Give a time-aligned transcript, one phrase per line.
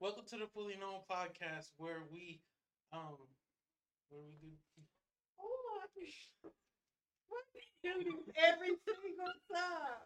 [0.00, 2.40] Welcome to the Fully Known Podcast, where we,
[2.92, 3.16] um,
[4.10, 4.82] where we do.
[5.40, 5.80] Oh,
[7.28, 10.04] what you do every single time.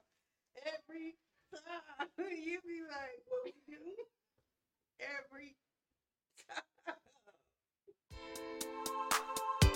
[0.66, 1.14] Every
[1.52, 2.08] time.
[2.18, 3.80] You be like, what we do?
[5.00, 5.56] Every
[9.62, 9.67] time.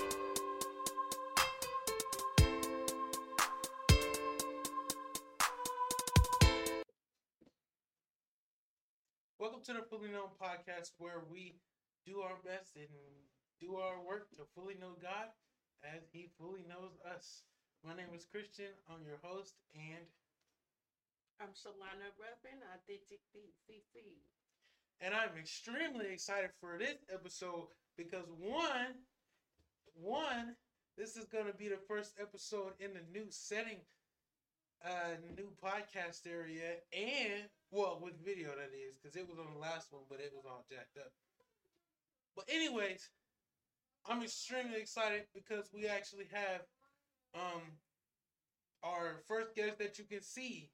[9.43, 11.59] Welcome to the Fully Known Podcast, where we
[12.07, 12.87] do our best and
[13.59, 15.35] do our work to fully know God
[15.83, 17.43] as He fully knows us.
[17.83, 18.71] My name is Christian.
[18.87, 20.07] I'm your host, and
[21.43, 24.23] I'm Shalana Ruffin, Authentic CC.
[25.01, 27.67] and I'm extremely excited for this episode
[27.99, 28.95] because one,
[29.99, 30.55] one,
[30.97, 33.83] this is going to be the first episode in the new setting,
[34.87, 39.59] uh, new podcast area, and well, with video that is, because it was on the
[39.59, 41.11] last one, but it was all jacked up.
[42.37, 43.09] But anyways,
[44.05, 46.63] I'm extremely excited because we actually have
[47.35, 47.65] um
[48.85, 50.69] our first guest that you can see,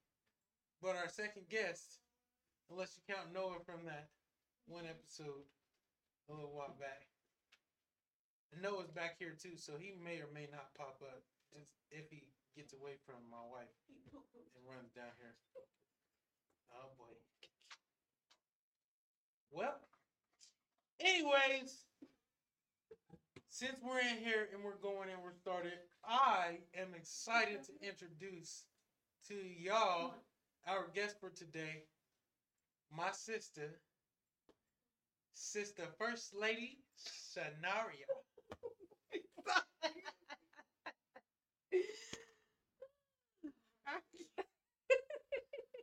[0.83, 2.03] but our second guest,
[2.71, 4.11] unless you count Noah from that
[4.67, 5.47] one episode
[6.29, 7.07] a little while back.
[8.59, 11.23] Noah's back here too, so he may or may not pop up
[11.53, 12.25] just if he
[12.57, 15.37] gets away from my wife and runs down here.
[16.79, 17.07] Oh boy.
[19.51, 19.75] Well,
[21.01, 21.85] anyways,
[23.49, 25.73] since we're in here and we're going and we're started,
[26.05, 28.65] I am excited to introduce
[29.29, 30.15] to y'all
[30.67, 31.83] our guest for today,
[32.97, 33.81] my sister,
[35.35, 36.79] Sister First Lady
[37.35, 38.07] Shanaria.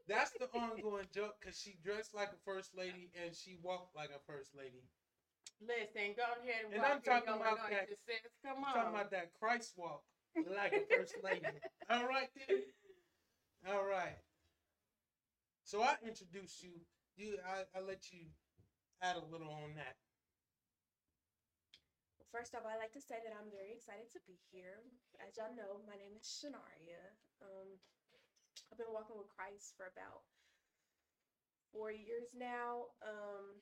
[0.08, 4.10] That's the ongoing joke because she dressed like a first lady and she walked like
[4.10, 4.84] a first lady.
[5.62, 8.20] Listen, go ahead and, And walk I'm talking about that- sis.
[8.44, 8.74] Come I'm on.
[8.74, 10.04] talking about that Christ walk
[10.36, 11.48] like a first lady.
[11.90, 12.64] All right, then.
[13.68, 14.20] All right.
[15.64, 16.76] So I introduced you.
[17.16, 18.28] You, I, I let you
[19.02, 19.96] add a little on that.
[22.36, 24.84] First off, I'd like to say that I'm very excited to be here.
[25.24, 27.00] As y'all know, my name is Shanaria.
[27.40, 27.80] Um,
[28.68, 30.28] I've been walking with Christ for about
[31.76, 32.88] four years now.
[33.04, 33.60] Um,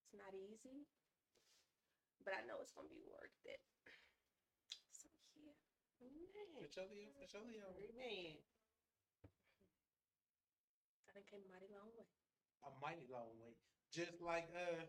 [0.00, 0.86] it's not easy,
[2.24, 3.60] but I know it's gonna be worth it.
[4.92, 5.56] So yeah,
[6.02, 6.48] Amen.
[6.56, 7.68] For sure, Leo, for sure, Leo.
[7.76, 8.36] Amen.
[11.08, 12.06] I done came a mighty long way.
[12.64, 13.54] A mighty long way.
[13.92, 14.84] Just like uh,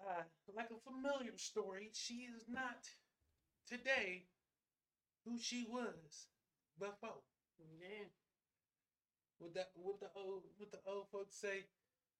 [0.00, 0.22] uh,
[0.54, 1.90] like a familiar story.
[1.92, 2.88] She is not
[3.68, 4.26] today
[5.24, 6.28] who she was
[6.78, 7.22] before.
[7.60, 8.10] Amen.
[9.40, 11.64] What that what the old what the old folks say.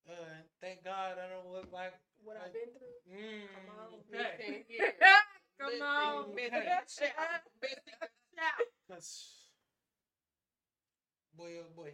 [0.08, 1.92] Uh, thank God I don't look like.
[2.24, 2.96] What I- I've been through.
[3.12, 4.00] Mm, Come on.
[4.08, 4.64] okay.
[4.72, 4.92] Listen.
[5.60, 6.34] Come Listen, on.
[6.34, 6.78] Missy, Okay.
[6.88, 7.42] shout.
[7.60, 7.76] Missy.
[8.88, 9.36] That's
[11.36, 11.92] boy, oh boy.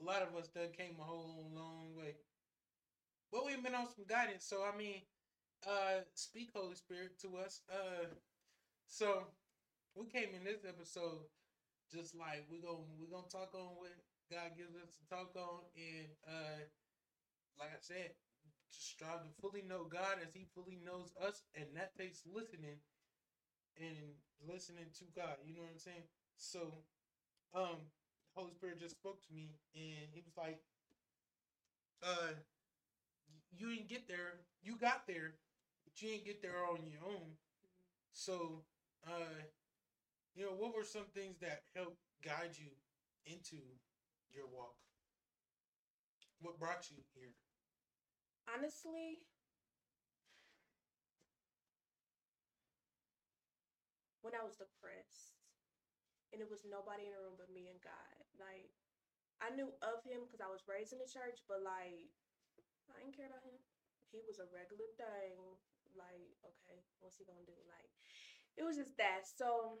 [0.00, 2.16] A lot of us done came a whole long way.
[3.30, 5.00] But we've been on some guidance, so I mean,
[5.66, 7.60] uh, speak Holy Spirit to us.
[7.70, 8.06] Uh,
[8.86, 9.24] so
[9.94, 11.22] we came in this episode
[11.92, 13.92] just like we're gonna we're gonna talk on what
[14.32, 16.64] God gives us to talk on, and uh,
[17.60, 18.16] like I said,
[18.72, 22.80] strive to fully know God as He fully knows us, and that takes listening
[23.76, 24.16] and
[24.48, 25.36] listening to God.
[25.44, 26.08] You know what I'm saying?
[26.40, 26.80] So,
[27.52, 27.92] um,
[28.32, 30.64] Holy Spirit just spoke to me, and He was like,
[32.00, 32.32] "Uh,
[33.52, 34.40] you didn't get there.
[34.64, 35.36] You got there,
[35.84, 37.36] but you didn't get there on your own.
[38.16, 38.64] So,
[39.04, 39.44] uh,
[40.34, 42.72] you know, what were some things that helped guide you
[43.26, 43.60] into
[44.34, 44.76] your walk?
[46.40, 47.36] What brought you here?
[48.50, 49.22] Honestly,
[54.26, 55.38] when I was depressed
[56.34, 58.74] and it was nobody in the room but me and God, like
[59.38, 62.10] I knew of him because I was raised in the church, but like
[62.90, 63.58] I didn't care about him.
[64.10, 65.38] He was a regular thing.
[65.92, 67.56] Like, okay, what's he gonna do?
[67.68, 67.90] Like,
[68.56, 69.28] it was just that.
[69.28, 69.76] So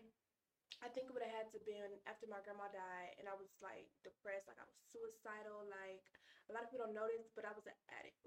[0.82, 3.54] I think it would have had to been after my grandma died and I was
[3.62, 6.02] like depressed, like I was suicidal, like
[6.50, 8.18] a lot of people don't this, but I was an addict.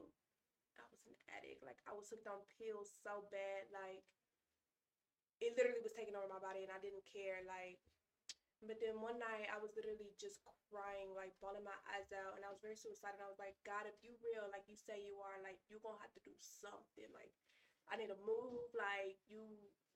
[0.80, 1.68] I was an addict.
[1.68, 4.07] Like I was hooked on pills so bad, like
[5.44, 7.44] it literally was taking over my body and I didn't care.
[7.44, 7.84] Like
[8.63, 10.40] but then one night I was literally just
[10.72, 13.22] crying, like bawling my eyes out, and I was very suicidal.
[13.22, 16.02] I was like, God, if you real, like you say you are, like you're gonna
[16.02, 17.12] have to do something.
[17.12, 17.36] Like
[17.92, 18.66] I need to move.
[18.72, 19.44] Like you,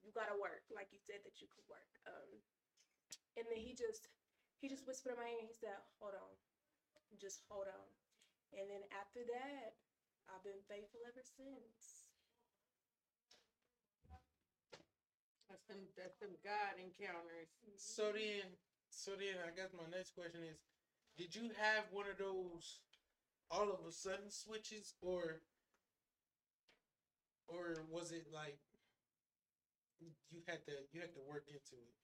[0.04, 0.64] you gotta work.
[0.72, 1.92] Like you said that you could work.
[2.08, 2.30] Um,
[3.38, 4.10] and then he just,
[4.60, 5.48] he just whispered in my ear.
[5.48, 6.34] He said, "Hold on,
[7.20, 7.88] just hold on."
[8.56, 9.78] And then after that,
[10.30, 12.10] I've been faithful ever since.
[15.50, 17.50] That's them, that's them God encounters.
[17.78, 18.46] So then,
[18.90, 20.62] so then, I guess my next question is:
[21.18, 22.82] Did you have one of those
[23.50, 25.42] all of a sudden switches, or,
[27.48, 28.62] or was it like
[30.32, 31.96] you had to you had to work into it?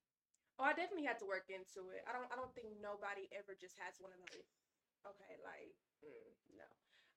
[0.59, 2.03] Oh, I definitely had to work into it.
[2.07, 2.27] I don't.
[2.31, 4.47] I don't think nobody ever just has one of those.
[5.03, 6.67] Okay, like mm, no.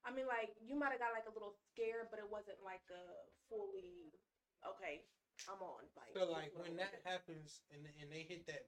[0.02, 2.82] I mean, like you might have got like a little scared, but it wasn't like
[2.90, 3.04] a
[3.46, 4.10] fully
[4.66, 5.06] okay.
[5.46, 5.86] I'm on.
[5.94, 8.66] Like So like when that happens and and they hit that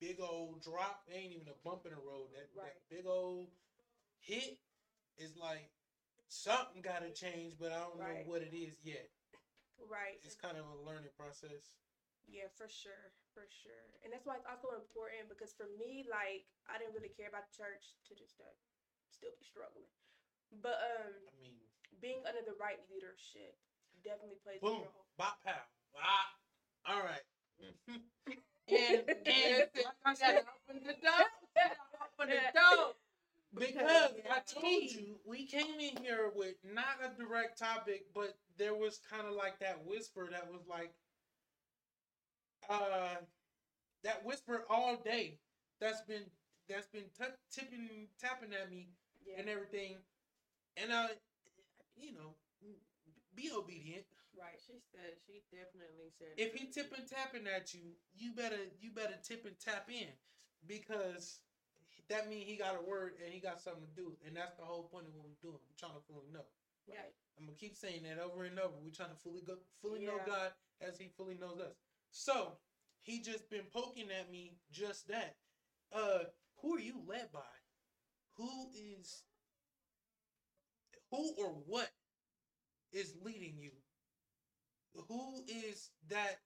[0.00, 2.30] big old drop, it ain't even a bump in the road.
[2.32, 2.70] That Right.
[2.70, 3.50] that big old
[4.20, 4.58] hit
[5.18, 5.70] is like
[6.28, 8.24] something got to change, but I don't Right.
[8.24, 9.10] know what it is yet.
[9.84, 11.76] Right, It's kind of a learning process.
[12.26, 13.86] Yeah, for sure, for sure.
[14.02, 17.46] And that's why it's also important because for me, like, I didn't really care about
[17.46, 18.50] the church to just uh,
[19.14, 19.86] still be struggling.
[20.50, 21.54] But um, I mean,
[22.02, 23.54] being under the right leadership
[24.02, 25.06] definitely plays a boom, role.
[25.18, 25.62] bop pow,
[25.98, 26.30] ah,
[26.86, 27.22] all right.
[28.68, 29.66] and and
[30.06, 31.26] I you gotta open the door.
[31.26, 31.78] You gotta
[32.18, 32.94] Open the door.
[33.58, 38.74] Because I told you we came in here with not a direct topic, but there
[38.74, 40.92] was kind of like that whisper that was like,
[42.68, 43.16] uh,
[44.04, 45.38] that whisper all day.
[45.80, 46.24] That's been
[46.68, 48.88] that's been t- tipping tapping at me
[49.26, 49.96] Yeah, and everything,
[50.76, 51.08] and I,
[51.96, 52.34] you know,
[53.34, 54.04] be obedient.
[54.38, 54.58] right.
[54.66, 56.34] She said, she definitely said.
[56.36, 60.08] If he tipping tapping at you, you better you better tip and tap in
[60.66, 61.40] because
[62.08, 64.64] that means he got a word and he got something to do, and that's the
[64.64, 65.58] whole point of what we're doing.
[65.58, 66.46] We're trying to fully know.
[66.88, 67.14] Right.
[67.38, 68.74] I'm gonna keep saying that over and over.
[68.78, 71.74] We're trying to fully go, fully know God as He fully knows us.
[72.10, 72.58] So
[73.06, 75.36] he just been poking at me just that.
[75.92, 76.24] Uh,
[76.60, 77.40] who are you led by?
[78.36, 79.22] Who is
[81.10, 81.88] who or what
[82.92, 83.70] is leading you?
[85.08, 86.40] Who is that?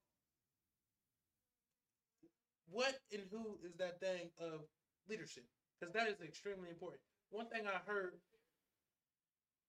[2.69, 4.61] What and who is that thing of
[5.09, 5.45] leadership?
[5.79, 7.01] Because that is extremely important.
[7.31, 8.15] One thing I heard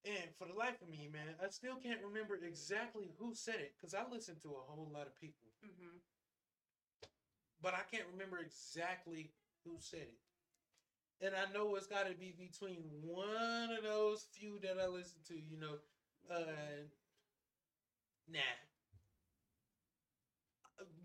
[0.06, 3.74] and for the life of me, man, I still can't remember exactly who said it
[3.78, 5.98] because I listened to a whole lot of people, Mm-hmm.
[7.62, 9.32] but I can't remember exactly
[9.64, 10.20] who said it.
[11.22, 15.20] And I know it's got to be between one of those few that I listen
[15.28, 15.78] to, you know.
[16.30, 16.88] Uh,
[18.28, 18.40] nah.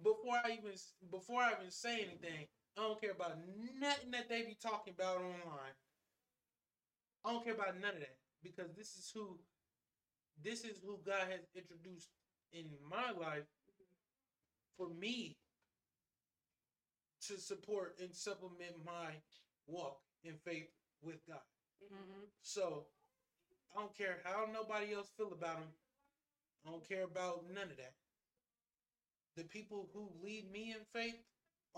[0.03, 0.73] Before I even
[1.11, 2.47] before I even say anything,
[2.77, 3.39] I don't care about
[3.81, 5.77] nothing that they be talking about online.
[7.25, 9.39] I don't care about none of that because this is who
[10.43, 12.11] this is who God has introduced
[12.53, 13.49] in my life
[14.77, 15.37] for me
[17.27, 19.17] to support and supplement my
[19.67, 20.69] walk in faith
[21.03, 21.41] with God.
[21.83, 22.25] Mm-hmm.
[22.43, 22.85] So
[23.75, 25.73] I don't care how nobody else feel about him.
[26.67, 27.95] I don't care about none of that.
[29.37, 31.17] The people who lead me in faith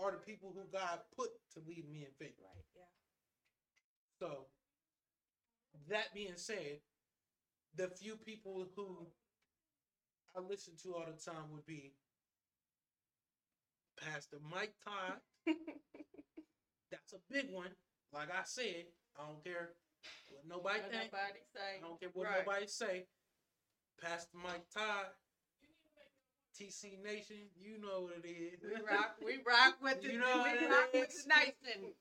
[0.01, 2.35] are the people who God put to lead me in faith.
[2.41, 2.65] Right.
[2.75, 2.83] Yeah.
[4.19, 4.45] So,
[5.89, 6.79] that being said,
[7.75, 9.07] the few people who
[10.35, 11.93] I listen to all the time would be
[13.97, 15.19] Pastor Mike Todd.
[16.91, 17.69] That's a big one.
[18.13, 18.85] Like I said,
[19.17, 19.69] I don't care
[20.29, 21.11] what nobody What think.
[21.11, 21.77] nobody say.
[21.77, 22.45] I don't care what Right.
[22.45, 23.05] nobody say.
[24.01, 25.07] Pastor Mike Todd,
[26.59, 28.59] TC Nation, you know what it is.
[28.61, 31.93] We rock, we rock with the, You know we rock with the nation.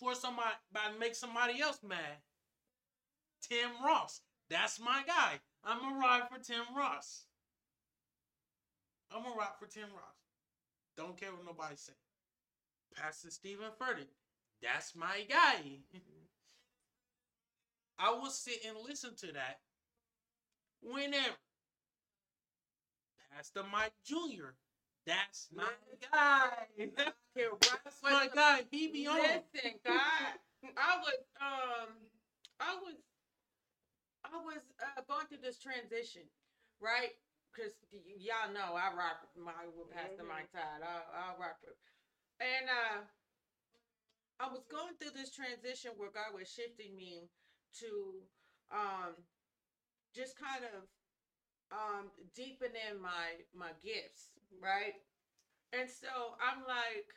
[0.00, 2.18] for somebody to make somebody else mad.
[3.48, 4.20] Tim Ross.
[4.50, 5.34] That's my guy.
[5.64, 7.26] I'm gonna ride for Tim Ross.
[9.14, 10.16] I'm gonna rock for Tim Ross.
[10.96, 11.92] Don't care what nobody say.
[12.96, 14.08] Pastor Steven Furtick.
[14.62, 15.80] That's my guy.
[17.98, 19.60] I will sit and listen to that
[20.82, 21.36] whenever.
[23.36, 24.56] Pastor Mike Jr.
[25.06, 25.68] That's my
[26.10, 26.48] guy.
[26.96, 28.62] That's my the- guy.
[28.70, 29.18] He be on.
[29.18, 30.32] Listen, God,
[30.76, 31.88] I was um,
[32.58, 32.96] I was,
[34.24, 36.22] I was uh, going through this transition,
[36.80, 37.12] right?
[37.52, 37.72] Because
[38.18, 40.28] y'all know I rock with my with Pastor Mhm.
[40.28, 40.82] Mike Todd.
[40.82, 41.76] I I rock with,
[42.40, 42.98] and uh,
[44.40, 47.28] I was going through this transition where God was shifting me
[47.80, 48.16] to
[48.72, 49.14] um,
[50.14, 50.88] just kind of
[51.72, 54.30] um deepen in my my gifts,
[54.60, 54.94] right?
[55.72, 57.10] And so I'm like,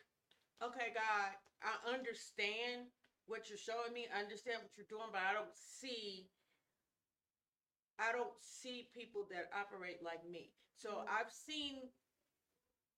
[0.64, 1.32] okay, God,
[1.64, 2.88] I understand
[3.28, 6.30] what you're showing me, I understand what you're doing, but I don't see
[8.00, 10.52] I don't see people that operate like me.
[10.74, 11.08] So Mhm.
[11.10, 11.92] I've seen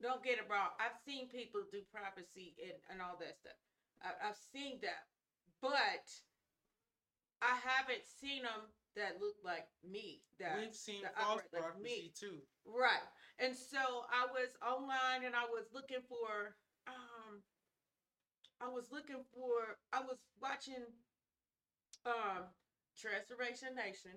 [0.01, 3.57] don't get it wrong, I've seen people do prophecy and, and all that stuff.
[4.01, 5.07] I, I've seen that.
[5.61, 6.09] But
[7.41, 10.21] I haven't seen them that look like me.
[10.39, 12.13] That We've seen that false like prophecy me.
[12.17, 12.41] too.
[12.65, 13.03] Right.
[13.39, 16.55] And so I was online and I was looking for
[16.87, 17.41] um
[18.61, 20.85] I was looking for I was watching
[22.05, 22.49] um
[22.97, 24.13] Transformation Nation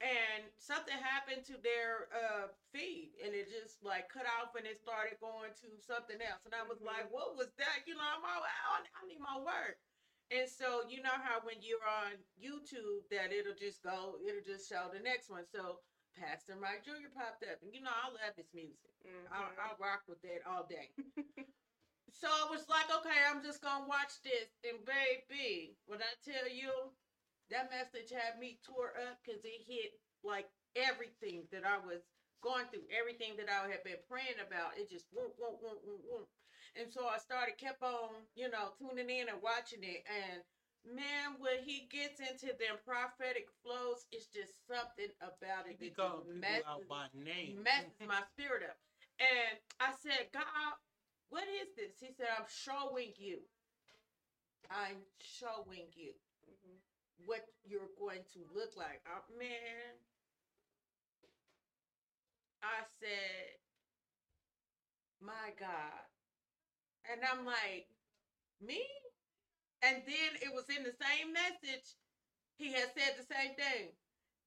[0.00, 4.80] and something happened to their uh feed and it just like cut off and it
[4.80, 8.24] started going to something else and I was like what was that you know I'm
[8.24, 9.76] all I, I need my word
[10.30, 14.68] and so you know how when you're on YouTube that it'll just go it'll just
[14.68, 15.80] show the next one so
[16.18, 17.10] Pastor Mike Jr.
[17.14, 18.90] popped up and you know I love his music
[19.32, 19.58] I'll, Mhm.
[19.62, 20.90] I'll rock with that all day
[22.12, 26.48] so I was like okay I'm just gonna watch this and baby when I tell
[26.50, 26.70] you
[27.50, 30.46] that message had me tore up because it hit like
[30.76, 32.02] everything that I was
[32.42, 34.78] going through, everything that I had been praying about.
[34.78, 36.28] It just whoop, whoop, whoop, whoop, whoop.
[36.78, 40.04] And so I started, kept on, you know, tuning in and watching it.
[40.06, 40.42] And
[40.86, 45.96] man, when he gets into them prophetic flows, it's just something about it He that
[45.96, 47.62] called just out messes, by name.
[47.62, 48.78] messes my spirit up.
[49.18, 50.78] And I said, God,
[51.28, 51.98] what is this?
[52.00, 53.42] He said, I'm showing you.
[54.70, 56.14] I'm showing you
[56.48, 56.78] Mhm.
[57.26, 59.02] what you're going to look like.
[59.06, 59.98] Uh, man,
[62.62, 63.58] I said,
[65.20, 66.06] my God.
[67.10, 67.90] And I'm like,
[68.62, 68.78] me?
[69.82, 71.98] And then it was in the same message.
[72.54, 73.90] He had said the same thing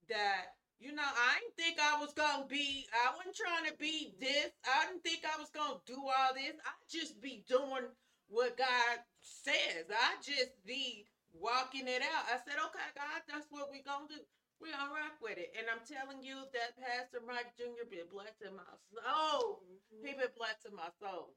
[0.08, 3.76] that, you know, I didn't think I was going to be, I wasn't trying to
[3.76, 4.54] be this.
[4.64, 6.56] I didn't think I was going to do all this.
[6.64, 7.90] I just be doing
[8.30, 9.90] what God says.
[9.90, 12.30] I just be walking it out.
[12.30, 14.24] I said, okay, God, that's what we're going to do.
[14.62, 15.52] we to rock with it.
[15.58, 17.90] And I'm telling you that Pastor Mike Jr.
[17.90, 19.66] been blessing my soul.
[19.90, 20.22] He mm-hmm.
[20.22, 21.34] been blessing my soul.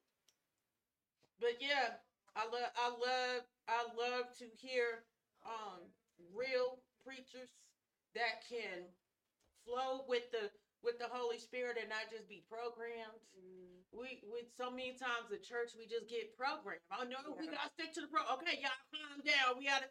[1.41, 2.01] But yeah,
[2.35, 5.05] I love, I love, I love to hear
[5.45, 5.81] um
[6.35, 7.51] real preachers
[8.15, 8.89] that can
[9.65, 10.51] flow with the
[10.83, 13.21] with the Holy Spirit and not just be programmed.
[13.37, 13.83] Mhm.
[13.93, 16.83] We we so many times at church we just get programmed.
[16.93, 18.23] Oh no, we gotta stick to the pro.
[18.39, 19.59] Okay, y'all calm down.
[19.59, 19.89] We gotta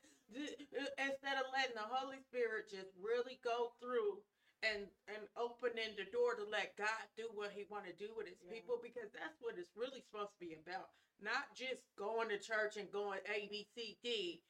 [0.97, 4.21] instead of letting the Holy Spirit just really go through
[4.63, 8.27] and and opening the door to let God do what He want to do with
[8.27, 8.53] His Yeah.
[8.57, 10.89] people because that's what it's really supposed to be about.
[11.21, 14.41] Not just going to church and going A B C D,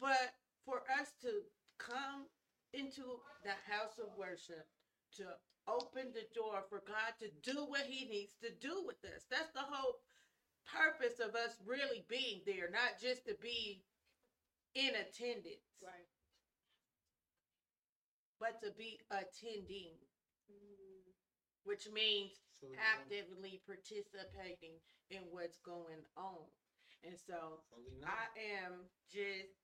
[0.00, 1.42] but for us to
[1.78, 2.26] come
[2.72, 4.66] into the house of worship
[5.16, 5.24] to
[5.68, 9.24] open the door for God to do what He needs to do with us.
[9.30, 10.00] That's the whole
[10.66, 13.84] purpose of us really being there, not just to be
[14.74, 16.08] in attendance, Right.
[18.40, 19.98] but to be attending,
[20.50, 21.14] Mhm.
[21.64, 26.46] which means So, you know, actively participating in what's going on.
[27.04, 27.60] And so.
[28.04, 28.28] I
[28.66, 29.54] am just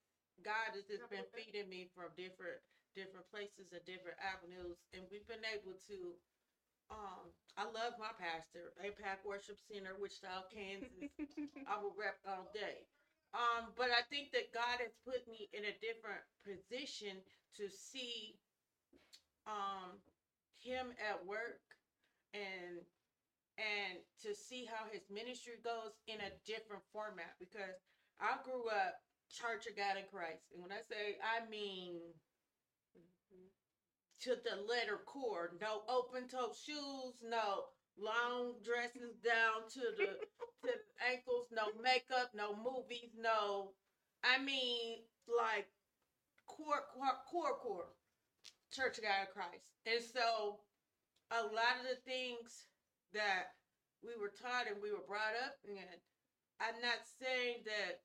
[0.42, 2.58] God has just been feeding me from different
[2.96, 6.16] different places and different avenues, and we've been able to.
[6.90, 11.08] Um, I love my pastor, APAC Worship Center, Wichita, Kansas.
[11.70, 12.84] I will rep all day.
[13.32, 17.20] Um, but I think that God has put me in a different position
[17.56, 18.36] to see
[19.46, 19.98] um
[20.60, 21.62] him at work
[22.34, 22.84] and
[23.62, 27.78] and to see how his ministry goes in a different format because
[28.20, 28.98] I grew up
[29.30, 30.50] Church of God in Christ.
[30.52, 32.14] And when I say I mean
[32.96, 33.50] Mhm.
[34.20, 35.56] to the letter core.
[35.60, 40.20] No open toe shoes, no long dresses down to the
[40.62, 43.74] to the ankles, no makeup, no movies, no
[44.24, 45.68] I mean like
[46.46, 47.96] core core core core
[48.72, 49.66] Church of God in Christ.
[49.86, 50.64] And so
[51.30, 52.68] a lot of the things
[53.14, 53.54] that
[54.02, 56.00] we were taught and we were brought up in,
[56.60, 58.00] I'm not saying that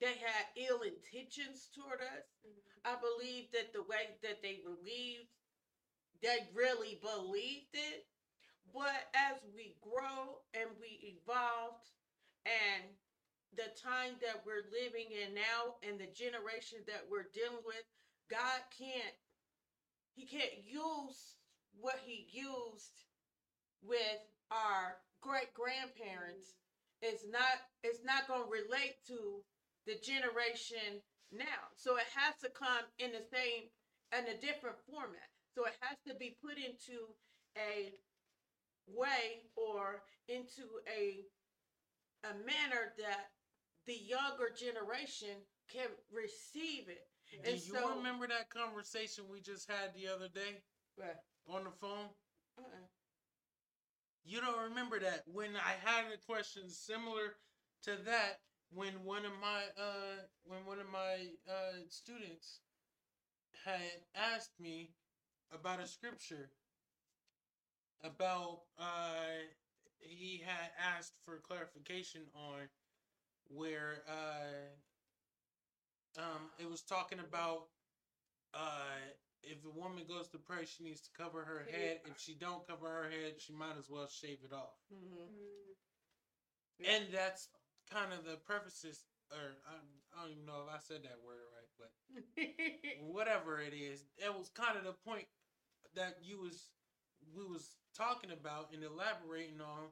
[0.00, 2.26] they had ill intentions toward us.
[2.44, 2.62] Mhm.
[2.84, 5.28] I believe that the way that they believed,
[6.20, 8.06] they really believed it.
[8.72, 11.90] But as we grow and we evolved,
[12.44, 12.98] and
[13.52, 17.84] the time that we're living in now, and the generation that we're dealing with,
[18.28, 19.16] God can't,
[20.14, 21.36] He can't use
[21.72, 23.04] what He used
[23.82, 24.20] with
[24.50, 26.56] our great grandparents.
[27.02, 29.40] It's not, it's not going to relate to
[29.86, 31.00] the generation
[31.32, 31.72] now.
[31.76, 33.70] So it has to come in the same
[34.12, 35.28] in a different format.
[35.54, 37.14] So it has to be put into
[37.56, 37.94] a
[38.86, 41.24] way or into a
[42.24, 43.32] a manner that
[43.86, 45.40] the younger generation
[45.72, 47.08] can receive it.
[47.32, 50.60] Do and you so- remember that conversation we just had the other day
[51.48, 52.10] on the phone?
[52.58, 52.99] uh-uh.
[54.24, 55.24] You don't remember that.
[55.26, 57.36] When I had a question similar
[57.84, 58.40] to that
[58.72, 62.60] when one of my uh when one of my uh students
[63.64, 63.80] had
[64.14, 64.90] asked me
[65.52, 66.50] about a scripture
[68.04, 69.44] about uh
[69.98, 72.68] he had asked for clarification on
[73.48, 74.70] where uh
[76.20, 77.64] um it was talking about
[78.54, 78.96] uh
[79.42, 82.00] if a woman goes to pray she needs to cover her head.
[82.04, 84.76] If she don't cover her head she might as well shave it off.
[84.92, 85.28] Mhm.
[86.80, 87.48] Mm, and that's
[87.90, 89.74] kind of the purposes or I,
[90.18, 91.90] I don't even know if i said that word right but
[93.02, 95.26] whatever it is it was kind of the point
[95.94, 96.70] that you was
[97.36, 99.88] we was talking about and elaborating on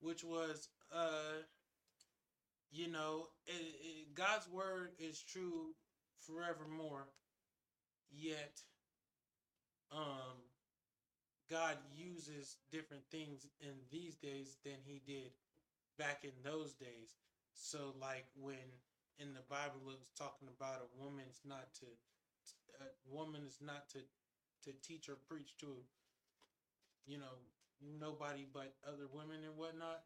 [0.00, 1.42] which was uh
[2.70, 5.74] you know it, it, god's word is true
[6.20, 7.08] forevermore
[8.10, 8.60] yet
[9.92, 10.36] um
[11.50, 15.30] god uses different things in these days than he did
[15.98, 17.16] back in those days.
[17.54, 18.68] So like when
[19.18, 21.86] in the bible it was talking about a woman's not to
[22.80, 23.98] a woman is not to
[24.64, 25.66] to teach or preach to
[27.06, 27.34] you know
[28.00, 30.02] nobody but other women and whatnot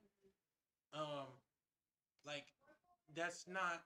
[0.95, 1.27] um
[2.25, 2.47] like
[3.15, 3.83] that's not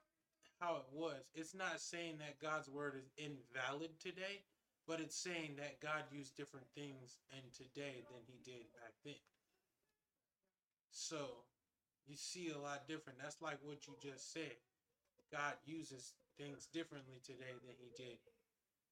[0.60, 1.20] how it was.
[1.34, 4.42] It's not saying that god's word is invalid today
[4.86, 9.22] but it's saying that god used different things in today than he did back then.
[10.90, 11.44] So
[12.06, 13.18] you see a lot different.
[13.20, 14.56] That's like what you just said.
[15.32, 18.18] God uses things differently today than he did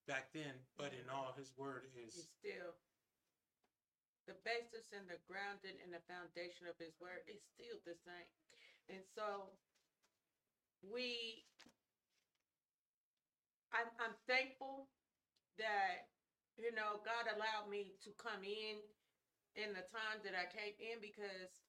[0.07, 2.29] back then but in all his word is.
[2.41, 2.75] Still
[4.27, 8.31] the basis and the grounding and the foundation of his word is still the same.
[8.89, 9.53] And so
[10.81, 11.45] we
[13.73, 14.89] I'm I'm thankful
[15.59, 16.11] that
[16.57, 18.79] you know God allowed me to come in
[19.55, 21.63] in the time that I came in because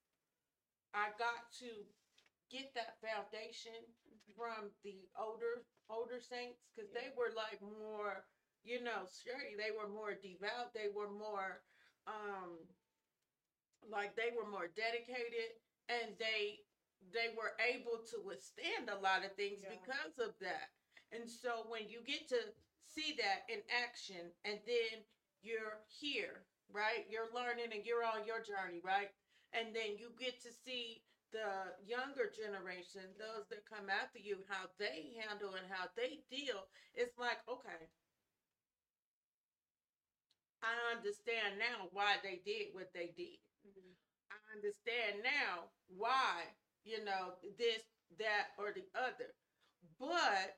[0.94, 1.70] I got to
[2.50, 3.78] get that foundation
[4.38, 8.26] from the older older saints because they were like more
[8.66, 10.74] you know sturdy they were more devout.
[10.74, 11.62] They were more
[12.08, 12.66] um
[13.86, 15.58] like they were more dedicated
[15.90, 16.66] and they
[17.14, 19.70] they were able to withstand a lot of things Yeah.
[19.78, 20.74] because of that.
[21.14, 22.42] And so when you get to
[22.88, 25.04] see that in action and then
[25.42, 29.10] you're here right you're learning and you're on your journey right
[29.54, 34.68] and then you get to see the younger generation, those that come after you, how
[34.80, 37.90] they handle and how they deal, it's like, okay,
[40.62, 43.40] I understand now why they did what they did.
[43.66, 43.96] mhm.
[44.32, 47.84] I understand now why, you know, this,
[48.20, 49.36] that, or the other.
[50.00, 50.58] But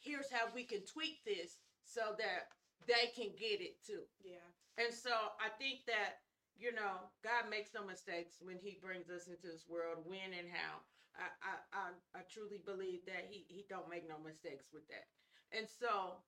[0.00, 2.50] here's how we can tweak this so that
[2.88, 4.02] they can get it too.
[4.24, 4.44] Yeah.
[4.78, 6.24] And so I think that,
[6.56, 10.48] you know, God makes no mistakes when he brings us into this world, when and
[10.48, 10.80] how.
[11.18, 11.86] I, I, I,
[12.16, 15.10] I truly believe that he, he don't make no mistakes with that.
[15.52, 16.22] And so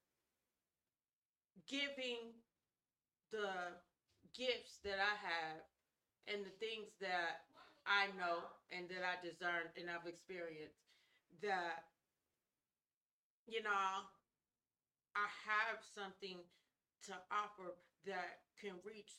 [1.69, 2.35] giving
[3.31, 3.79] the
[4.37, 5.63] gifts that I have
[6.29, 7.47] and the things that
[7.87, 10.83] I know and that I discern and I've experienced
[11.43, 11.87] that,
[13.47, 14.07] you know,
[15.15, 16.41] I have something
[17.09, 17.75] to offer
[18.07, 19.19] that can reach,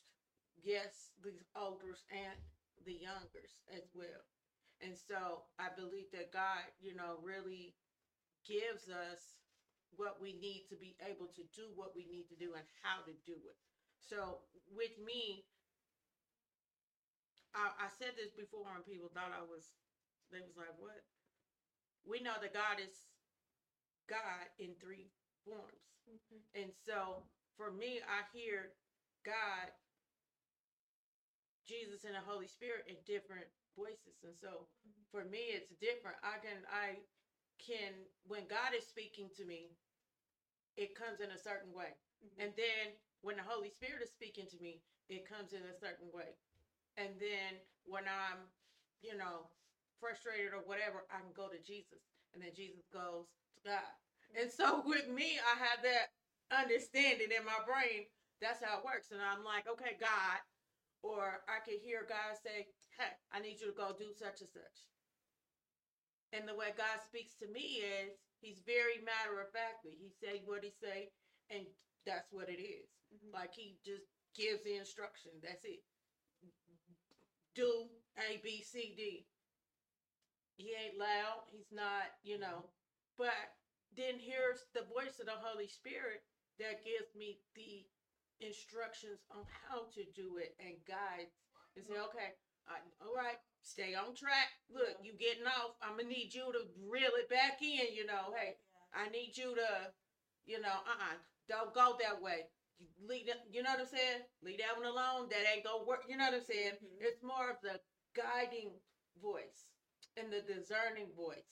[0.64, 2.38] yes, the elders and
[2.86, 4.24] the youngers as well.
[4.82, 7.76] And so I believe that God, you know, really
[8.44, 9.40] gives us
[9.96, 13.06] what we need to be able to do what we need to do and how
[13.06, 13.58] to do it.
[14.02, 15.46] So with me,
[17.54, 19.78] I, I said this before and people thought I was,
[20.34, 21.06] they was like, what?
[22.04, 23.13] We know that God is
[24.08, 25.12] God in three
[25.46, 25.82] forms.
[26.08, 26.44] Mhm.
[26.54, 28.76] And so for me, I hear
[29.24, 29.72] God,
[31.66, 34.24] Jesus, and the Holy Spirit in different voices.
[34.24, 34.68] And so
[35.12, 36.18] for me, it's different.
[36.24, 37.06] I can, I
[37.60, 39.78] can, when God is speaking to me,
[40.76, 41.96] it comes in a certain way.
[42.24, 42.40] Mhm.
[42.40, 46.12] And then when the Holy Spirit is speaking to me, it comes in a certain
[46.12, 46.36] way.
[46.98, 48.52] And then when I'm,
[49.02, 49.50] you know,
[50.00, 52.02] frustrated or whatever, I can go to Jesus.
[52.34, 53.28] And then Jesus goes
[53.66, 53.94] God.
[54.40, 56.12] And so with me, I have that
[56.52, 58.08] understanding in my brain.
[58.42, 59.12] That's how it works.
[59.12, 60.40] And I'm like, okay, God.
[61.04, 64.52] Or I could hear God say, hey, I need you to go do such and
[64.52, 64.78] such.
[66.34, 69.94] And the way God speaks to me is he's very matter of factly.
[70.00, 71.12] He say what he say,
[71.50, 71.66] and
[72.06, 72.90] that's what it is.
[73.14, 73.34] Mhm.
[73.34, 75.32] Like he just gives the instruction.
[75.44, 75.84] That's it.
[77.56, 79.28] Do A B C D.
[80.58, 81.44] He ain't loud.
[81.52, 82.70] He's not, you know.
[83.18, 83.36] But
[83.96, 86.22] then here's the voice of the Holy Spirit
[86.60, 87.86] that gives me the
[88.40, 91.32] instructions on how to do it and guides
[91.76, 92.34] and say, okay,
[92.70, 94.50] uh, all right, stay on track.
[94.70, 95.76] Look, you getting off.
[95.82, 97.94] I'm gonna need you to reel it back in.
[97.94, 98.56] You know, hey.
[98.94, 99.92] I need you to
[100.46, 101.18] You know, uh-uh.
[101.50, 102.48] Don't go that way.
[102.80, 104.22] You leave you know what I'm saying?
[104.44, 105.30] Leave that one alone.
[105.30, 106.04] That ain't gonna work.
[106.08, 106.74] You know what I'm saying?
[106.82, 107.02] Mhm.
[107.02, 107.80] It's more of the
[108.16, 108.80] guiding
[109.22, 109.68] voice
[110.18, 111.48] and the discerning voice.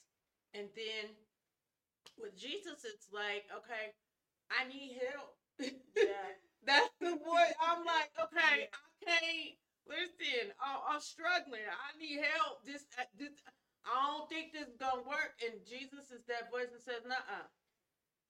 [0.53, 1.15] And then
[2.17, 3.93] with Jesus, it's like, okay,
[4.51, 5.35] I need help.
[5.95, 6.35] Yeah.
[6.67, 7.55] That's the voice.
[7.61, 9.53] I'm like, okay, I can't
[9.89, 10.53] listen.
[10.61, 11.65] I, I'm struggling.
[11.65, 12.61] I need help.
[12.65, 13.33] This, uh, this,
[13.85, 15.33] I don't think this is gonna work.
[15.41, 17.45] And Jesus is that voice that says, "Nuh-uh.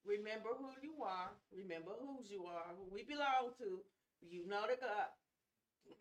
[0.05, 1.31] Remember who you are.
[1.51, 2.73] Remember whose you are.
[2.77, 3.81] Who we belong to.
[4.21, 5.09] You know the God.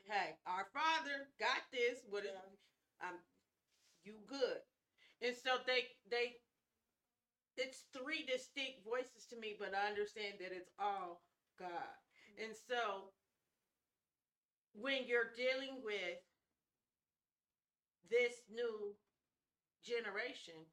[0.08, 2.00] Hey, our Father got this.
[2.08, 2.32] What is?
[3.02, 3.18] Um,
[4.04, 4.60] you good.
[5.22, 6.36] And so they they.
[7.56, 11.22] It's three distinct voices to me, but I understand that it's all
[11.58, 11.68] God.
[11.68, 12.44] Mm-hmm.
[12.44, 13.12] And so
[14.72, 16.20] when you're dealing with
[18.08, 18.94] this new
[19.84, 20.66] generation,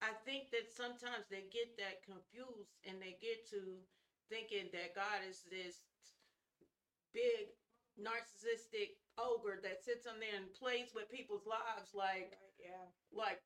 [0.00, 3.84] I think that sometimes they get that confused and they get to
[4.32, 5.84] thinking that God is this
[7.12, 7.52] big
[8.00, 12.86] narcissistic ogre that sits on there and plays with people's lives like Right, yeah.
[13.12, 13.42] like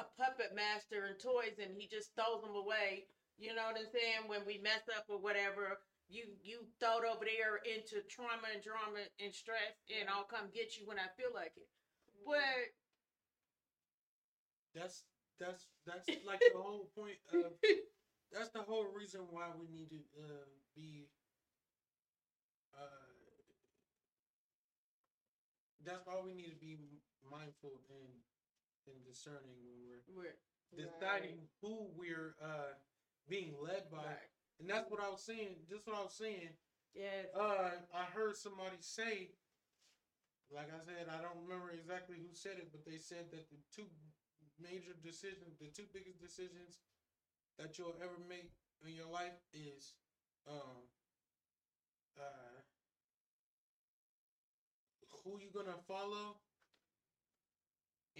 [0.00, 3.06] a puppet master and toys and he just throws them away.
[3.38, 4.28] You know what I'm saying?
[4.28, 8.62] When we mess up or whatever, you you throw it over there into trauma and
[8.62, 11.68] drama and stress and I'll come get you when I feel like it.
[12.24, 12.72] But
[14.74, 15.04] That's
[15.38, 17.52] that's that's like the whole point of
[18.32, 21.08] that's the whole reason why we need to uh, be
[22.74, 23.10] uh,
[25.84, 26.76] that's why we need to be
[27.24, 28.20] mindful and
[28.86, 30.36] and discerning when we're we're
[30.76, 32.74] deciding who we're uh,
[33.28, 34.04] being led by.
[34.04, 34.30] right.
[34.60, 35.56] And that's what I was saying.
[35.68, 36.52] Just what I was saying.
[36.94, 37.32] Yes.
[37.32, 39.32] Uh, I heard somebody say,
[40.52, 43.60] like I said, I don't remember exactly who said it, but they said that the
[43.72, 43.88] two
[44.60, 46.82] major decisions, the two biggest decisions
[47.58, 48.52] that you'll ever make
[48.84, 49.94] in your life is,
[50.48, 50.84] um,
[52.18, 52.60] uh,
[55.24, 56.36] who you're gonna follow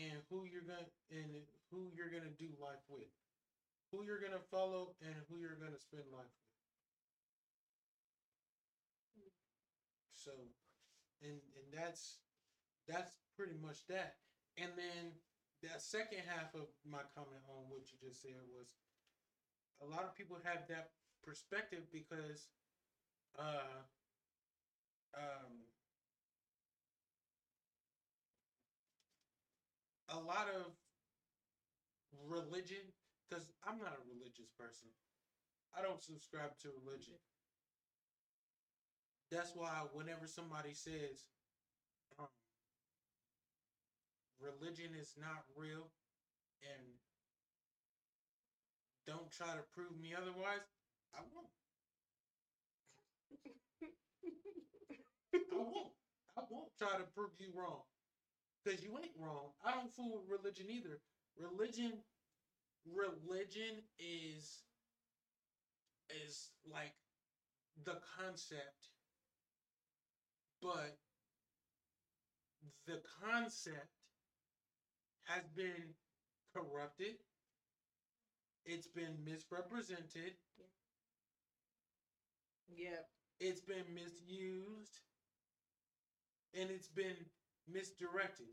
[0.01, 3.11] and who you're gonna and who you're gonna do life with,
[3.93, 6.33] who you're gonna follow and who you're gonna spend life
[9.17, 9.33] with.
[10.13, 10.33] So,
[11.21, 12.19] and and that's
[12.89, 14.17] that's pretty much that.
[14.57, 15.13] And then
[15.63, 18.69] the second half of my comment on what you just said was
[19.83, 20.91] a lot of people have that
[21.23, 22.49] perspective because
[23.39, 23.85] uh
[25.15, 25.70] um
[30.11, 30.73] a lot of
[32.27, 32.83] religion
[33.29, 34.88] because I'm not a religious person.
[35.77, 37.14] I don't subscribe to religion.
[39.31, 41.31] That's why whenever somebody says
[42.18, 42.27] um,
[44.42, 45.87] religion is not real
[46.66, 46.83] and
[49.07, 50.66] don't try to prove me otherwise,
[51.14, 51.55] I won't.
[55.35, 55.94] I won't.
[56.37, 57.83] I won't try to prove you wrong.
[58.64, 59.51] Because you ain't wrong.
[59.64, 61.01] I don't fool with religion either.
[61.37, 61.92] Religion
[62.87, 64.62] religion is
[66.25, 66.92] is like
[67.85, 68.88] the concept
[70.62, 70.96] but
[72.87, 73.88] the concept
[75.25, 75.94] has been
[76.55, 77.14] corrupted
[78.64, 80.35] it's been misrepresented
[82.68, 83.07] Yep.
[83.40, 85.01] it's been misused
[86.55, 87.16] and it's been
[87.68, 88.46] misdirected.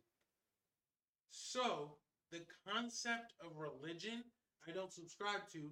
[1.30, 1.98] So,
[2.32, 4.24] the concept of religion,
[4.67, 5.72] I don't subscribe to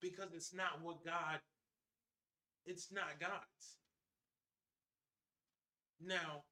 [0.00, 1.40] because it's not what God
[2.66, 3.76] it's not God's.
[6.00, 6.44] Now,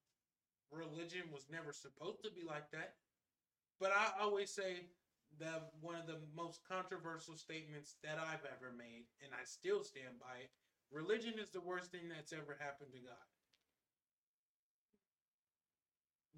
[0.70, 2.94] religion was never supposed to be like that.
[3.80, 4.88] But I always say
[5.40, 10.20] that one of the most controversial statements that I've ever made, and I still stand
[10.20, 10.50] by it,
[10.92, 13.28] religion is the worst thing that's ever happened to God.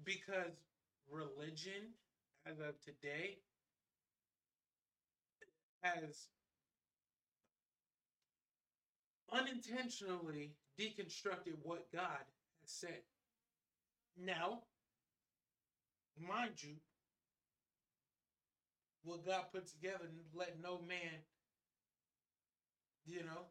[0.03, 0.53] Because
[1.09, 1.93] religion,
[2.45, 3.37] as of today,
[5.81, 6.27] has
[9.31, 12.23] unintentionally deconstructed what God
[12.61, 13.01] has said.
[14.17, 14.63] Now,
[16.19, 16.75] mind you,
[19.03, 21.21] what God put together, and let no man,
[23.05, 23.45] you know.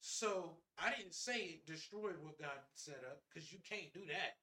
[0.00, 4.36] So I didn't say it destroyed what God set up because you can't do that.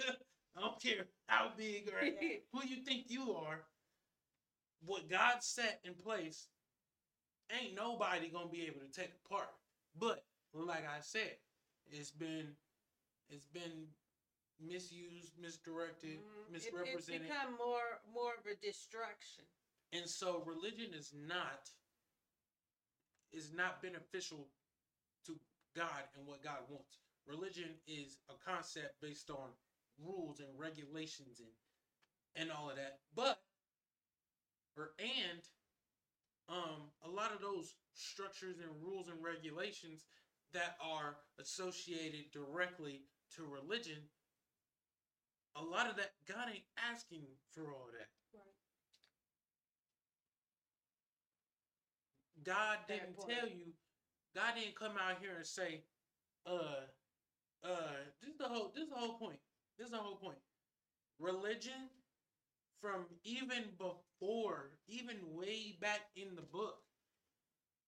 [0.56, 2.00] I don't care how big or
[2.52, 3.60] who you think you are.
[4.84, 6.48] What God set in place,
[7.52, 9.50] ain't nobody gonna be able to take apart.
[9.98, 11.36] But like I said,
[11.90, 12.56] it's been
[13.28, 13.86] it's been
[14.60, 16.46] misused, misdirected, Mhm.
[16.46, 17.22] It- misrepresented.
[17.22, 19.44] It's become more more of a distraction.
[19.92, 21.70] And so religion is not
[23.32, 24.50] is not beneficial
[25.26, 25.38] to
[25.74, 26.98] God and what God wants.
[27.26, 29.50] Religion is a concept based on
[30.04, 32.98] rules and regulations and and all of that.
[33.14, 33.38] But
[34.76, 35.42] or and
[36.48, 40.06] um a lot of those structures and rules and regulations
[40.52, 43.02] that are associated directly
[43.36, 43.98] to religion
[45.56, 48.08] a lot of that God ain't asking for all that.
[48.34, 48.54] Right.
[52.44, 53.72] God didn't tell you.
[54.34, 55.82] God didn't come out here and say,
[56.46, 56.86] uh,
[57.64, 58.72] uh, this is the whole.
[58.74, 59.40] This is the whole point.
[59.80, 60.36] This is the whole point.
[61.18, 61.88] Religion,
[62.82, 66.76] from even before, even way back in the book,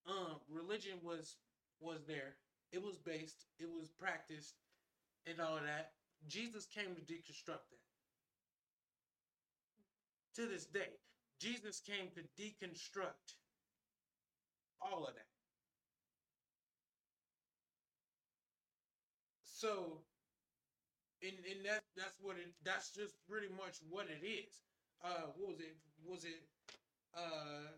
[0.09, 1.37] um, religion was
[1.81, 2.37] was there.
[2.73, 3.45] It was based.
[3.59, 4.55] It was practiced,
[5.27, 5.91] and all that.
[6.29, 7.83] Jesus came to deconstruct that.
[10.37, 10.97] To this day,
[11.39, 13.35] Jesus came to deconstruct
[14.81, 15.27] all of that.
[19.45, 20.01] So,
[21.23, 22.53] and and that that's what it.
[22.65, 24.61] That's just pretty much what it is.
[25.05, 25.77] Uh, what was it?
[26.05, 26.43] Was it
[27.15, 27.69] uh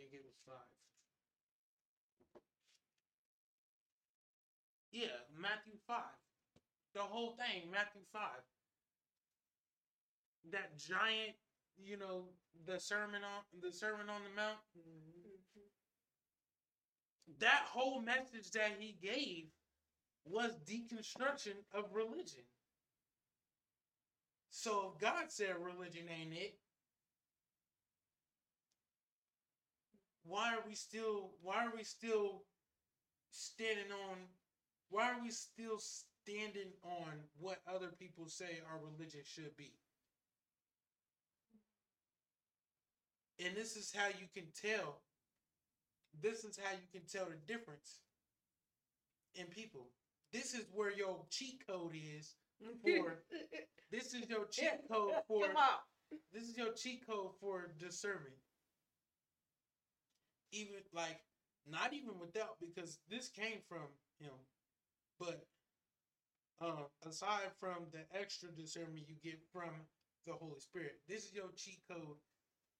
[0.00, 0.68] think it was five.
[4.92, 6.16] Yeah, Matthew five.
[6.94, 8.42] The whole thing, Matthew five.
[10.52, 11.34] That giant,
[11.76, 12.28] you know,
[12.66, 14.58] the sermon on the sermon on the mount.
[14.76, 15.23] Mhm.
[17.40, 19.46] That whole message that he gave
[20.24, 22.44] was deconstruction of religion.
[24.50, 26.54] So if God said religion ain't it,
[30.24, 32.42] why are we still why are we still
[33.30, 34.16] standing on
[34.90, 39.72] why are we still standing on what other people say our religion should be?
[43.44, 45.00] And this is how you can tell.
[46.22, 48.00] This is how you can tell the difference
[49.34, 49.88] in people.
[50.32, 52.34] This is where your cheat code is
[52.82, 53.22] for
[53.90, 56.18] this is your cheat code for Come on.
[56.32, 58.34] this is your cheat code for discernment.
[60.52, 61.20] Even like
[61.68, 63.88] not even without because this came from
[64.20, 64.34] him,
[65.18, 65.46] but
[66.60, 69.70] uh, aside from the extra discernment you get from
[70.26, 72.16] the Holy Spirit, this is your cheat code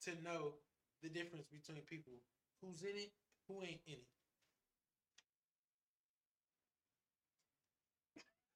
[0.03, 0.55] to know
[1.03, 2.15] the difference between people
[2.63, 3.13] who's in it,
[3.49, 4.09] who ain't in it.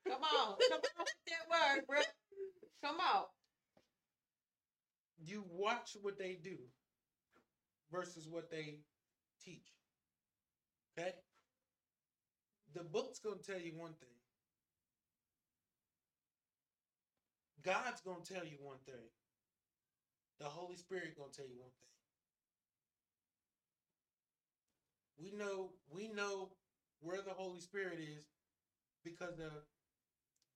[0.08, 0.56] Come on.
[0.70, 2.00] Come on with that word, bro.
[2.82, 3.24] Come on.
[5.18, 6.56] You watch what they do
[7.90, 8.78] versus what they
[9.42, 9.68] teach.
[10.98, 11.12] Okay?
[12.74, 14.08] The book's gonna tell you one thing.
[17.62, 19.08] God's gonna tell you one thing.
[20.38, 21.97] The Holy Spirit gonna tell you one thing.
[25.18, 26.50] We know we know
[27.00, 28.26] where the Holy Spirit is
[29.04, 29.52] because of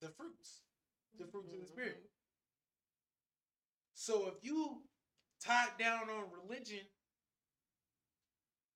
[0.01, 0.61] the fruits.
[1.19, 1.73] The fruits of the mm-hmm.
[1.73, 2.09] Spirit.
[3.93, 4.81] So if you
[5.43, 6.85] tied down on religion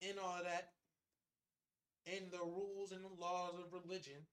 [0.08, 0.70] and all that,
[2.06, 4.26] and the rules and the laws of religion,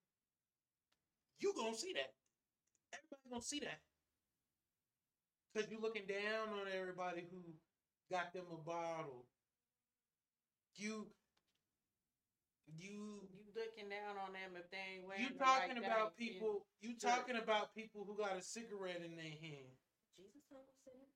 [1.41, 2.13] you gonna see that.
[2.93, 3.81] Everybody gonna see that.
[5.55, 7.39] Cause you're looking down on everybody who
[8.11, 9.27] got them a bottle.
[10.77, 11.07] You
[12.67, 16.17] you You looking down on them if they ain't wearing you the right talking about
[16.17, 17.11] thing, people you Sure.
[17.11, 19.71] talking about people who got a cigarette in their hand.
[20.17, 21.15] Jesus hung sinners.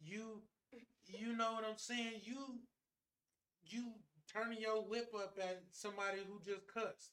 [0.00, 0.42] you
[1.06, 2.20] you know what I'm saying?
[2.24, 2.60] You
[3.64, 3.92] you
[4.32, 7.12] turning your lip up at somebody who just cussed.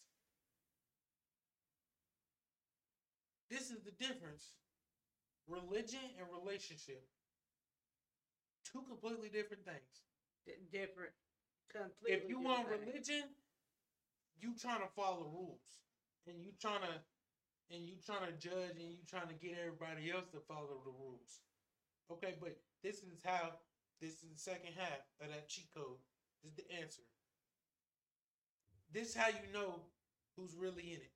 [3.49, 4.55] This is the difference.
[5.47, 7.07] Religion and relationship.
[8.65, 10.03] Two completely different things.
[10.45, 11.13] D- different.
[11.71, 12.23] Completely.
[12.23, 13.23] if you want religion,
[14.39, 15.83] you trying to follow rules.
[16.27, 16.95] And you trying to
[17.71, 20.91] and you trying to judge and you trying to get everybody else to follow the
[20.91, 21.43] rules.
[22.11, 23.59] Okay, but this is how
[23.99, 25.99] this is the second half of that cheat code.
[26.43, 27.01] This is the answer.
[28.93, 29.81] This is how you know
[30.35, 31.11] who's really in it.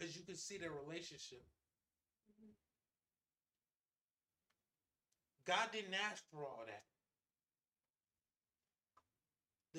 [0.00, 1.44] Cause you can see their relationship.
[2.32, 2.52] Mm-hmm.
[5.46, 6.82] God didn't ask for all that.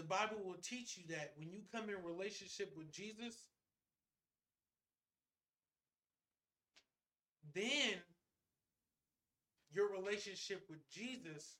[0.04, 3.48] The Bible will teach you that when you come in relationship with Jesus,
[7.56, 8.02] then
[9.72, 11.56] your relationship with Jesus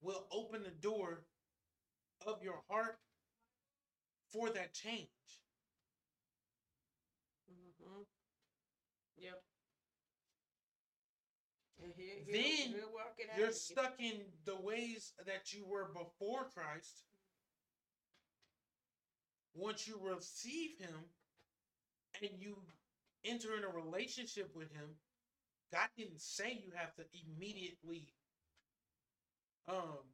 [0.00, 1.18] will open the door
[2.26, 2.96] of your heart
[4.32, 5.08] for that change.
[9.18, 9.42] Yep.
[11.76, 12.84] And here, Then here
[13.36, 17.04] You're stuck in the ways that you were before Christ.
[19.54, 21.10] Once you receive Him
[22.22, 22.56] and you
[23.24, 24.96] enter in a relationship with Him,
[25.72, 28.08] God didn't say you have to immediately,
[29.68, 30.04] um,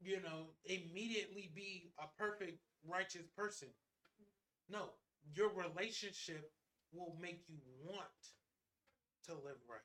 [0.00, 3.68] you know, immediately be a perfect, righteous person.
[4.70, 4.90] No,
[5.34, 6.50] your relationship
[6.92, 8.02] will make you want
[9.26, 9.80] to live right.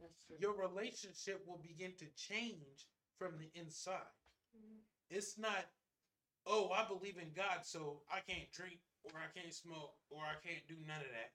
[0.00, 0.19] That's true.
[0.38, 2.88] Your relationship will begin to change
[3.18, 4.14] from the inside.
[4.56, 4.80] Mm-hmm.
[5.10, 5.66] It's not,
[6.46, 10.38] oh, I believe in God, so I can't drink or I can't smoke or I
[10.46, 11.32] can't do none of that.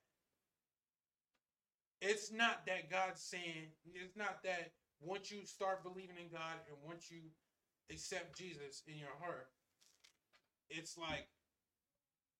[2.02, 6.78] It's not that God's saying, it's not that once you start believing in God and
[6.86, 7.22] once you
[7.92, 9.48] accept Jesus in your heart,
[10.70, 11.28] it's like,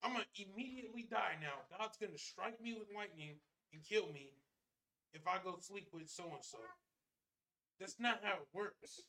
[0.04, 1.66] I'm going to immediately die now.
[1.78, 3.36] God's going to strike me with lightning
[3.74, 4.30] and kill me
[5.16, 6.58] if I go sleep with so and so.
[7.80, 9.02] That's not how it works.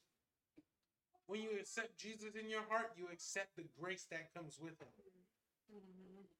[1.27, 4.89] When you accept Jesus in your heart, you accept the grace that comes with him.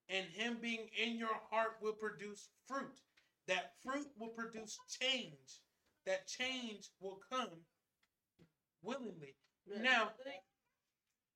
[0.09, 3.01] And him being in your heart will produce fruit.
[3.49, 5.63] That fruit will produce change.
[6.07, 7.51] That change will come
[8.83, 9.35] willingly.
[9.67, 10.13] Now-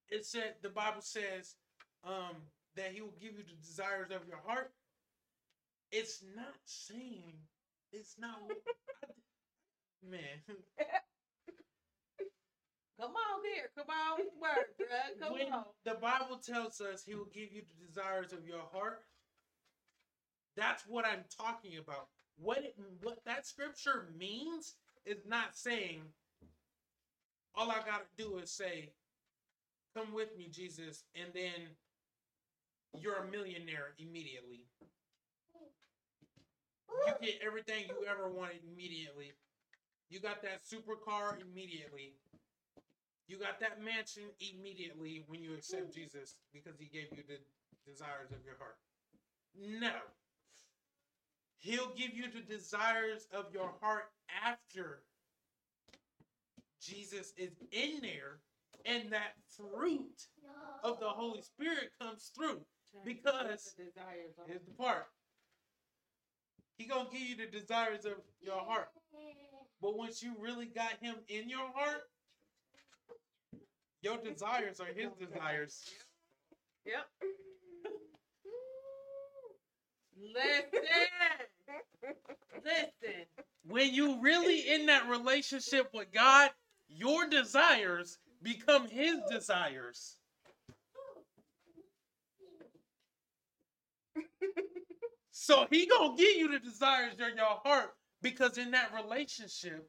[0.09, 1.57] It said the Bible says
[2.05, 2.37] um,
[2.77, 4.73] that he will give you the desires of your heart.
[5.93, 7.35] It's not saying
[7.93, 8.39] it's not
[10.09, 10.21] man.
[13.01, 13.71] Come on here.
[13.77, 15.21] Come on with word, bruh.
[15.21, 15.65] Come when on.
[15.85, 19.01] the Bible tells us he will give you the desires of your heart,
[20.57, 22.09] that's what I'm talking about.
[22.37, 24.75] What it, what that scripture means
[25.07, 26.03] is not saying
[27.55, 28.93] all I gotta do is say,
[29.97, 31.77] "Come with me, Jesus," and then
[32.99, 34.70] you're a millionaire immediately.
[37.07, 39.33] You get everything you ever wanted immediately.
[40.09, 42.15] You got that supercar immediately.
[43.29, 47.39] You got that mansion immediately when you accept Jesus because he gave you the
[47.91, 48.77] desires of your heart.
[49.57, 49.93] No.
[51.59, 54.11] He'll give you the desires of your heart
[54.45, 55.03] after
[56.81, 58.39] Jesus is in there
[58.87, 60.27] and that fruit
[60.83, 62.65] of the Holy Spirit comes through.
[63.05, 65.07] Because- the desires of- Here's the part.
[66.81, 68.89] He gonna give you the desires of your heart.
[69.83, 72.05] But once you really got him in your heart,
[74.01, 75.85] your desires are his desires.
[76.87, 77.07] Yep.
[80.35, 80.87] Listen.
[82.65, 83.27] Listen.
[83.69, 86.49] When you really in that relationship with God,
[86.89, 90.17] your desires become his desires.
[95.43, 99.89] So he gonna give you the desires of your heart because in that relationship,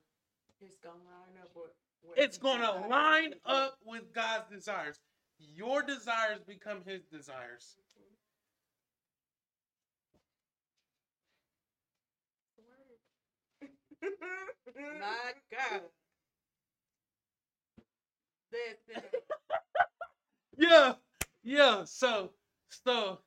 [0.62, 1.72] It's gonna line up with.
[2.04, 4.98] with it's gonna line up with God's desires.
[5.40, 7.76] Your desires become his desires.
[14.02, 15.82] My God.
[18.54, 19.04] Listen.
[20.58, 20.94] Yeah,
[21.44, 21.86] yeah.
[21.86, 22.32] So,
[22.86, 23.20] so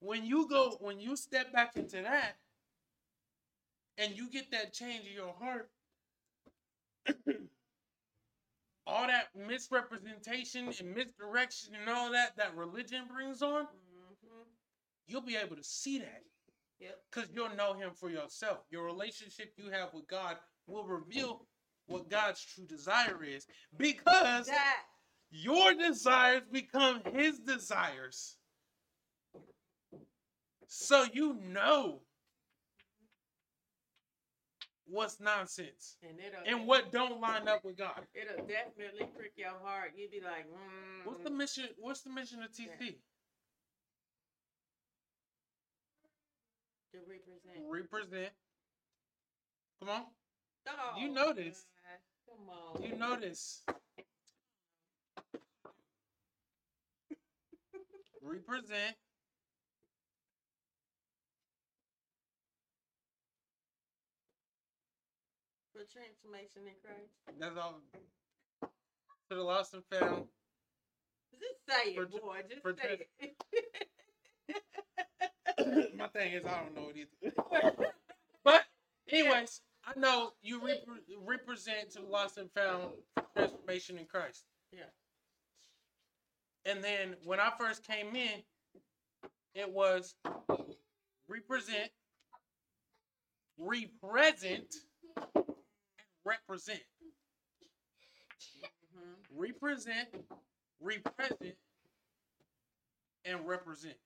[0.00, 2.36] when you go, when you step back into that,
[3.98, 5.70] and you get that change in your heart,
[8.86, 14.46] all that misrepresentation and misdirection and all that that religion brings on, Mhm.
[15.06, 16.22] you'll be able to see that
[16.78, 17.04] Yep.
[17.10, 18.66] because you'll know Him for yourself.
[18.70, 21.48] Your relationship you have with God will reveal
[21.86, 24.86] what God's true desire is because That.
[25.30, 28.38] your desires become his desires.
[30.66, 32.00] So you know
[34.88, 38.06] what's nonsense And and what don't line up with God.
[38.14, 39.92] It'll definitely prick your heart.
[39.96, 41.06] You'd be like, mm.
[41.06, 41.68] What's the mission?
[41.78, 42.96] What's the mission of TC?
[46.96, 47.56] to represent?
[47.68, 48.32] Represent.
[49.80, 50.04] Come on,
[50.68, 51.64] Oh, You know this.
[51.84, 52.00] God.
[52.26, 52.82] Come on.
[52.82, 53.62] you know this.
[58.22, 58.96] Represent.
[65.96, 67.12] Transformation in Christ.
[67.40, 67.80] That's all.
[69.30, 70.24] To the lost and found.
[71.40, 72.38] Just say For it, tr- boy.
[72.50, 73.36] Just for say it.
[75.98, 77.86] My thing is, I don't know it either.
[78.44, 78.64] but,
[79.10, 82.92] anyways, I know you repre- represent to the lost and found
[83.36, 84.44] transformation in Christ.
[84.72, 84.90] Yeah.
[86.66, 88.42] And then when I first came in,
[89.54, 90.14] It was
[91.28, 91.90] represent,
[93.58, 94.74] represent,
[96.26, 96.82] represent.
[98.94, 99.26] Mhm.
[99.30, 100.08] Represent,
[100.80, 101.58] represent,
[103.24, 103.96] and represent.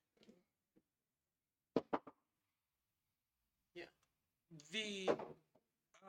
[3.75, 3.85] Yeah.
[4.71, 5.11] The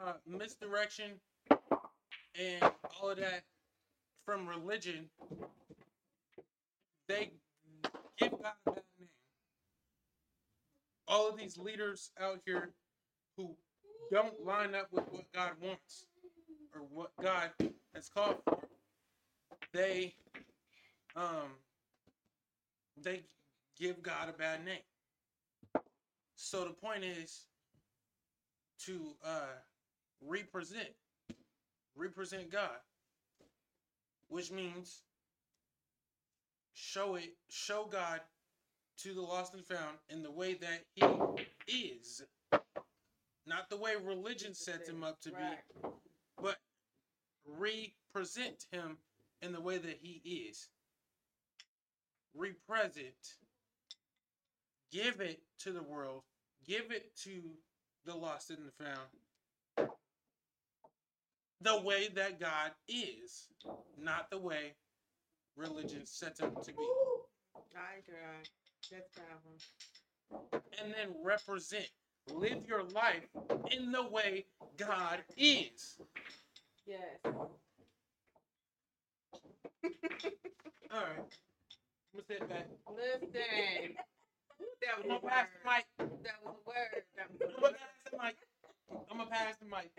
[0.01, 1.21] uh, misdirection
[2.35, 2.63] and
[2.99, 3.43] all of that
[4.25, 5.09] from religion,
[7.07, 7.31] they
[8.17, 9.09] give God a bad name.
[11.07, 12.73] All of these leaders out here
[13.37, 13.57] who
[14.09, 16.05] don't line up with what God wants
[16.73, 17.51] or what God
[17.93, 18.59] has called for,
[19.73, 20.13] they
[21.15, 21.49] um
[23.01, 23.21] they
[23.77, 24.83] give God a bad name.
[26.35, 27.45] So the point is
[28.85, 29.55] to uh
[30.25, 30.89] represent
[31.95, 32.79] represent God,
[34.29, 35.03] which means
[36.73, 38.21] show it show God
[38.97, 41.03] to the lost and found in the way that he
[41.67, 42.23] is.
[43.51, 45.61] Not the way religion sets him up to Right.
[45.83, 45.89] be,
[46.37, 46.57] but
[47.43, 48.97] represent him
[49.41, 50.69] in the way that he is.
[52.33, 53.35] Represent.
[54.89, 56.23] Give it to the world.
[56.63, 57.61] Give it to
[58.05, 59.99] the lost and the found.
[61.59, 63.49] The way that God is,
[63.97, 64.77] not the way
[65.57, 66.89] religion sets him to be.
[67.75, 68.17] I agree.
[68.89, 69.57] That's powerful.
[70.79, 71.89] And then represent.
[72.29, 73.27] Live your life
[73.71, 74.45] in the way
[74.77, 75.97] God is.
[76.87, 77.19] Yes.
[80.91, 81.19] All right.
[81.19, 82.67] I'm gonna sit back.
[82.89, 83.95] Listen.
[84.81, 85.85] That was I'm gonna pass the mic.
[86.23, 87.03] That was a word.
[87.17, 88.35] That was I'm gonna pass the mic.
[89.11, 89.91] I'm gonna pass the mic.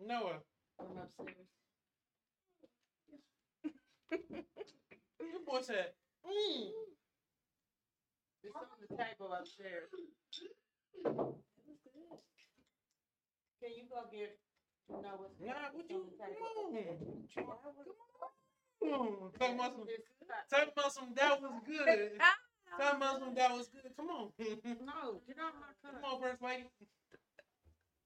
[0.00, 0.40] Noah,
[0.80, 1.46] I'm upstairs.
[5.50, 5.90] Boy said,
[6.22, 6.70] mm.
[8.42, 9.90] It's on the table upstairs.
[13.60, 14.38] Can you go get
[14.88, 15.34] Noah's?
[15.42, 16.00] Nah, what you?
[16.00, 16.16] on the
[17.36, 17.68] Come on.
[18.80, 19.30] Come on.
[19.36, 19.84] Talking about some.
[19.90, 21.12] It's not- Talking about some.
[21.14, 22.16] That was good.
[22.80, 23.34] Talking about some.
[23.34, 23.92] That was good.
[23.96, 24.32] Come on.
[24.40, 26.64] No, get out my Come on, first lady.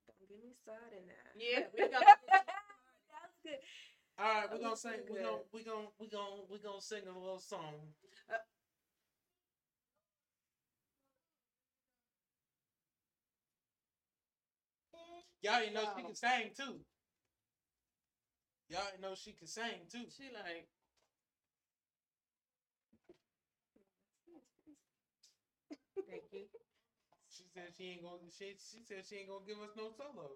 [0.09, 1.31] Don't get me started now.
[1.39, 2.03] Yeah, we got.
[2.03, 3.61] That's good.
[4.17, 5.01] All right, we're gonna sing.
[5.09, 5.43] We're gonna.
[5.51, 5.87] We're gonna.
[5.99, 6.43] We're gonna.
[6.49, 7.95] We're gonna sing a little song.
[14.93, 16.07] Uh, Y'all didn't know she Wow.
[16.07, 16.85] can sing too.
[18.69, 20.09] Y'all didn't know she can sing too.
[20.09, 20.69] She like,
[26.07, 26.47] thank you.
[27.29, 28.31] She said she ain't gonna.
[28.31, 30.31] She she said she ain't gonna give us no solo.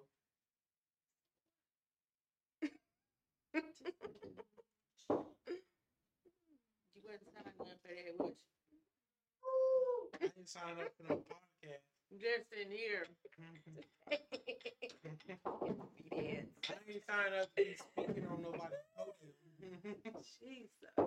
[3.53, 3.61] You
[7.03, 8.33] wasn't signing up for that, was
[10.13, 11.83] I didn't sign up for no podcast.
[12.19, 13.07] Just in here.
[14.11, 14.17] I
[16.89, 19.33] ain't signed up to be speaking on nobody's podium.
[20.41, 20.69] Jesus.
[20.97, 21.01] I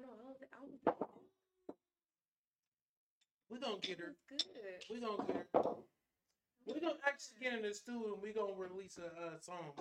[0.00, 0.14] don't know.
[0.26, 0.94] I was, I was
[3.50, 4.14] we gonna get her.
[4.28, 4.38] good.
[4.90, 5.87] We gonna get her.
[6.68, 9.72] We gonna actually get in the studio and we're gonna release a uh, song.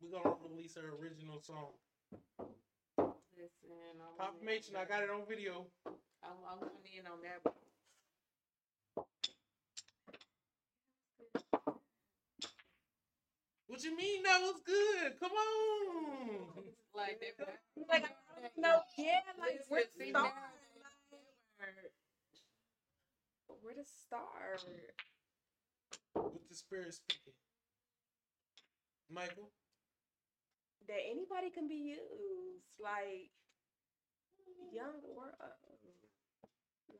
[0.00, 1.72] We're gonna release her original song.
[3.34, 3.72] Listen,
[4.04, 4.76] I'm Confirmation.
[4.76, 5.66] I got it on video.
[6.22, 7.54] I'm, I'm going in on that one.
[13.66, 15.18] What you mean that was good?
[15.20, 16.64] Come on.
[16.94, 17.58] Like that.
[17.88, 18.80] Like, I don't know.
[18.98, 20.24] Yeah, like, where to See, start?
[20.26, 20.40] now-
[23.62, 24.64] Where to start?
[26.28, 27.32] With the spirit speaking.
[29.08, 29.48] Michael.
[30.86, 32.68] That anybody can be used.
[32.76, 33.32] Like,
[34.72, 35.96] young or old.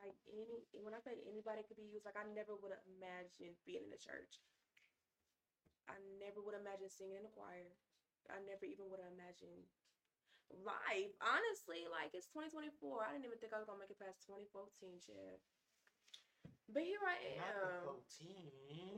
[0.01, 3.59] Like, any, when I say anybody could be used, like, I never would have imagined
[3.69, 4.41] being in the church.
[5.91, 7.67] I never would imagine singing in a choir.
[8.31, 9.67] I never even would have imagined
[10.63, 11.11] life.
[11.23, 13.07] Honestly, like it's 2024.
[13.07, 15.43] I didn't even think I was gonna make it past 2014, shit.
[16.73, 17.99] But here I am.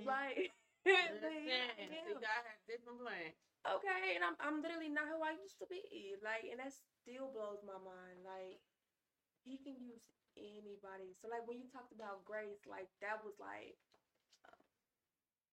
[0.05, 0.51] Like,
[0.87, 3.37] yeah, see, God has different plans.
[3.65, 5.83] okay, and I'm I'm literally not who I used to be.
[6.21, 8.25] Like, and that still blows my mind.
[8.27, 8.59] Like,
[9.45, 10.03] he can use
[10.37, 11.15] anybody.
[11.21, 13.77] So like when you talked about grace, like that was like,
[14.47, 14.61] uh,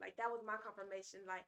[0.02, 1.22] like that was my confirmation.
[1.28, 1.46] Like,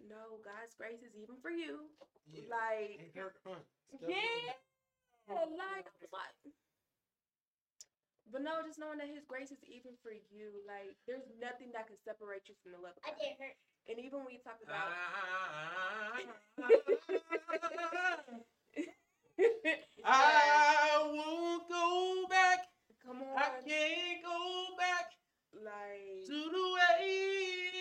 [0.00, 1.90] no, God's grace is even for you.
[2.30, 2.48] Yeah.
[2.48, 3.00] Like,
[4.08, 4.56] yeah,
[5.28, 5.86] like I was like,
[8.32, 10.62] But no, just knowing that His grace is even for you.
[10.66, 13.10] Like, there's nothing that can separate you from the love of God.
[13.10, 13.56] I get hurt.
[13.90, 14.86] And even when you talk about,
[20.04, 22.68] I won't go back.
[23.04, 23.36] come on.
[23.36, 25.10] I can't go back
[25.54, 27.10] like, to the way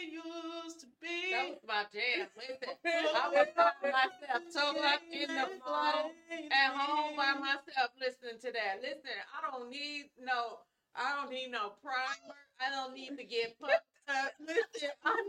[0.02, 1.32] it used to be.
[1.32, 2.28] That was my jam.
[2.38, 6.12] Listen, I was by myself, so up in the flow,
[6.52, 8.82] at home by myself, listening to that.
[8.82, 10.66] Listen, I don't need no,
[10.96, 12.36] I don't need no primer.
[12.60, 14.34] I don't need to get pumped up.
[14.41, 15.26] Listen, I'm,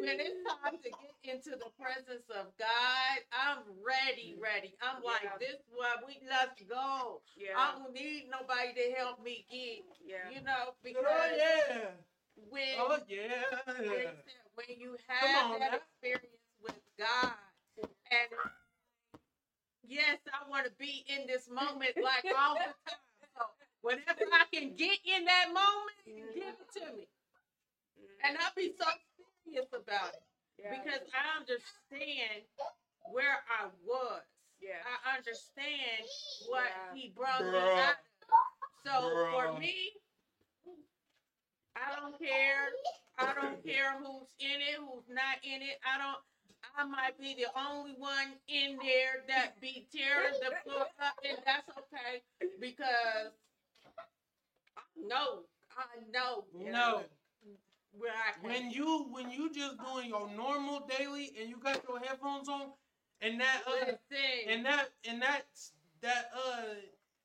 [0.00, 4.42] when it's time to get into the presence of God, I'm ready, mm.
[4.42, 4.74] ready.
[4.82, 5.10] I'm Yeah.
[5.12, 7.22] like, this one, we let's go.
[7.36, 11.36] yeah, I don't need nobody to help me get, yeah, you know, oh, because Oh
[11.36, 11.90] yeah.
[12.50, 13.44] when Oh yeah.
[13.68, 15.78] Listen, when you have on that now.
[15.78, 17.36] experience with God,
[18.10, 18.30] and
[19.84, 23.04] yes, I want to be in this moment like all the time.
[23.36, 23.44] So
[23.82, 27.06] whenever I can get in that moment, give it to me,
[28.24, 28.86] and I'll be so
[29.44, 30.22] serious about it
[30.58, 32.44] yeah, because I understand
[33.12, 34.22] where I was.
[34.60, 36.04] yeah, I understand
[36.48, 36.94] what Yeah.
[36.94, 37.96] He brought me out of.
[38.84, 38.92] So
[39.32, 39.92] for me,
[41.76, 42.72] I don't care.
[43.18, 45.80] I don't care who's in it, who's not in it.
[45.84, 46.20] I don't.
[46.76, 51.38] I might be the only one in there that be tearing the floor up, and
[51.44, 52.22] that's okay
[52.60, 53.30] because
[54.76, 55.44] I know,
[55.76, 57.02] I know, No.
[57.98, 58.42] Where I can.
[58.42, 62.72] When you when you just doing your normal daily and you got your headphones on
[63.20, 63.92] and that uh
[64.48, 65.44] and that and that
[66.02, 66.74] that uh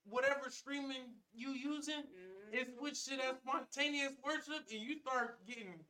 [0.05, 2.53] whatever streaming you using Mhm.
[2.53, 5.85] it switched to that spontaneous worship and you start getting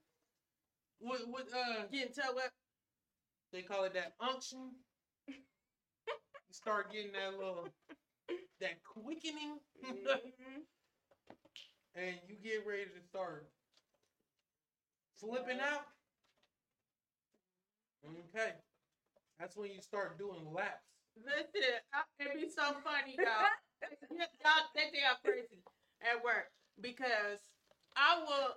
[1.00, 2.52] what what uh getting tell what
[3.52, 4.72] they call it that unction.
[6.48, 7.68] you start getting that little
[8.60, 10.66] that quickening Mhm.
[11.96, 13.48] and you get ready to start
[15.20, 15.86] flipping out.
[18.06, 18.54] Okay.
[19.40, 20.84] That's when you start doing laps.
[21.16, 23.48] Listen, I- it'd be so funny, y'all.
[24.12, 25.64] y'all they think I'm crazy
[26.04, 27.40] at work because
[27.96, 28.56] I will.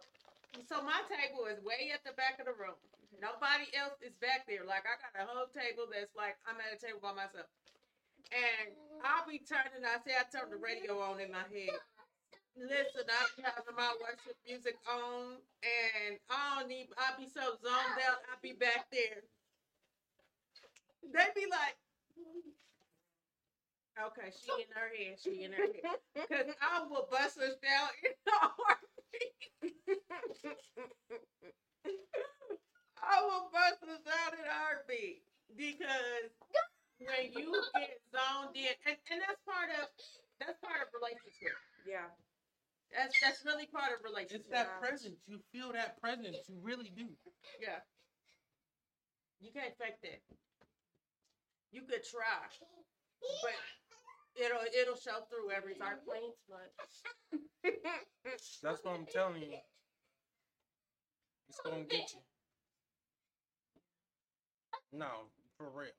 [0.69, 2.77] So my table is way at the back of the room.
[3.21, 4.65] Nobody else is back there.
[4.67, 7.47] Like I got a whole table that's like I'm at a table by myself,
[8.31, 9.83] and I'll be turning.
[9.87, 11.79] I say I turn the radio on in my head.
[12.57, 16.89] Listen, I be having my worship music on, and I don't need.
[16.99, 18.21] I be so zoned out.
[18.29, 19.25] I be back there.
[21.03, 21.77] They be like,
[24.01, 25.17] Okay, she in her head.
[25.21, 26.01] She in her head.
[26.29, 29.37] Cause I will bust us down in a heartbeat.
[33.03, 35.23] I will bust us out in a heartbeat
[35.57, 36.33] because
[36.99, 39.89] when you get zoned in, and, and that's part of
[40.41, 41.55] that's part of relationship.
[41.87, 42.09] yeah,
[42.97, 44.41] That's that's really part of relationship.
[44.41, 44.79] It's that Yeah.
[44.89, 45.21] presence.
[45.27, 46.37] You feel that presence.
[46.49, 47.09] You really do.
[47.61, 47.81] Yeah.
[49.41, 50.21] You can't fake that.
[51.73, 52.47] You could try,
[53.43, 53.55] but
[54.37, 55.99] it'll it'll show through every time.
[56.01, 57.73] start playing too much.
[58.63, 59.59] That's what I'm telling you.
[61.49, 62.21] It's gonna get you.
[64.93, 65.91] No, for real.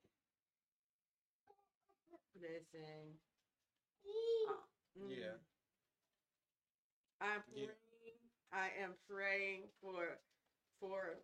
[2.35, 3.17] Listen.
[4.05, 4.53] Uh,
[4.99, 5.37] mm, Yeah.
[7.23, 7.67] I'm Yeah.
[7.67, 8.19] praying.
[8.51, 10.19] I am praying for
[10.79, 11.17] for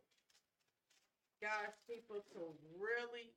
[1.42, 3.34] God's people to really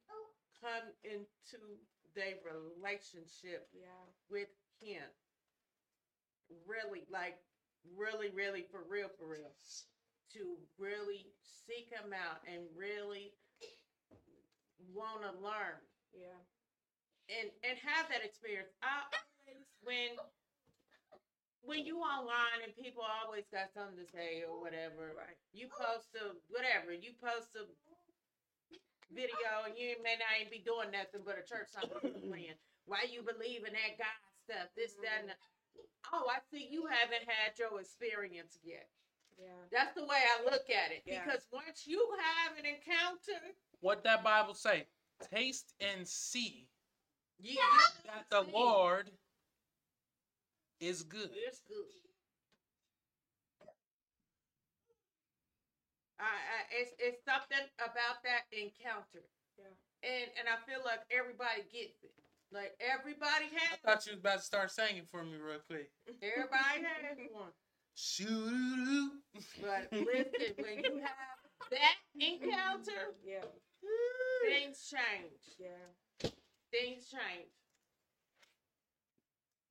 [0.60, 1.78] come into
[2.14, 4.48] their relationship Yeah, with
[4.80, 5.10] Him.
[6.66, 7.36] Really, like
[7.84, 9.52] really, really for real, for real.
[10.34, 11.32] To really
[11.66, 13.32] seek Him out and really
[14.92, 15.78] want to learn
[16.12, 16.38] yeah,
[17.28, 18.70] and and have that experience.
[18.82, 19.02] I
[19.46, 20.18] always when
[21.62, 25.38] when you online and people always got something to say or whatever, right.
[25.54, 27.64] you post a whatever, you post a
[29.14, 31.86] video and you may not even be doing nothing but a church song
[32.28, 32.58] playing.
[32.90, 35.86] Why you believe in that God stuff, this, that, and mm-hmm.
[36.10, 38.90] the, oh, I see you haven't had your experience yet.
[39.38, 41.02] Yeah, That's the way I look at it.
[41.06, 41.22] Yeah.
[41.24, 44.86] Because once you have an encounter, What that Bible say?
[45.32, 46.66] Taste and see
[47.38, 47.58] you, you
[48.06, 49.10] that the Lord
[50.82, 51.30] is good.
[51.46, 51.86] It's good.
[56.18, 59.22] I, I, it's it's something about that encounter.
[59.58, 59.70] Yeah.
[60.02, 62.14] And and I feel like everybody gets it.
[62.52, 63.78] Like everybody has.
[63.78, 65.90] I thought you was about to start singing for me real quick.
[66.20, 67.54] everybody has one.
[67.94, 69.22] Shoo.
[69.60, 71.38] But listen, when you have
[71.70, 73.46] that encounter, yeah,
[74.46, 75.42] things change.
[75.58, 76.30] yeah.
[76.72, 77.52] Things change.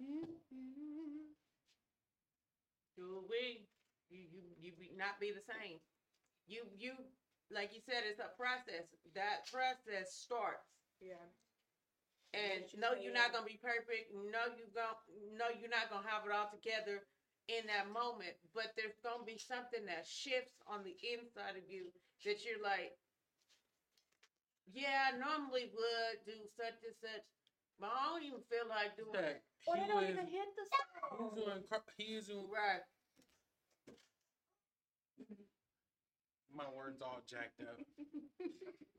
[0.02, 0.81] Mm-hmm.
[3.02, 3.66] Do we?
[4.10, 5.80] You you you be, not be the same.
[6.46, 6.94] You you
[7.52, 8.86] like you said, it's a process.
[9.16, 10.70] That process starts.
[11.02, 11.26] Yeah.
[12.34, 14.14] And you no, you're not gonna be perfect.
[14.14, 14.96] No, you gon'
[15.38, 17.04] no, you're not gonna have it all together
[17.48, 18.38] in that moment.
[18.54, 21.92] But there's gonna be something that shifts on the inside of you
[22.26, 22.94] that you're like,
[24.74, 27.26] yeah, I normally would do such and such,
[27.80, 29.44] but I don't even feel like doing That it.
[29.68, 31.32] Or they he don't was, even hit the he song.
[31.32, 32.82] was doing, cr- he was doing, Right.
[36.56, 37.78] my words all jacked up.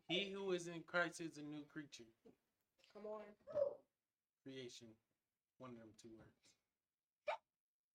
[0.09, 2.05] He who is in Christ is a new creature.
[2.93, 3.23] Come on.
[4.45, 4.89] Creation.
[5.57, 6.37] One of them two words.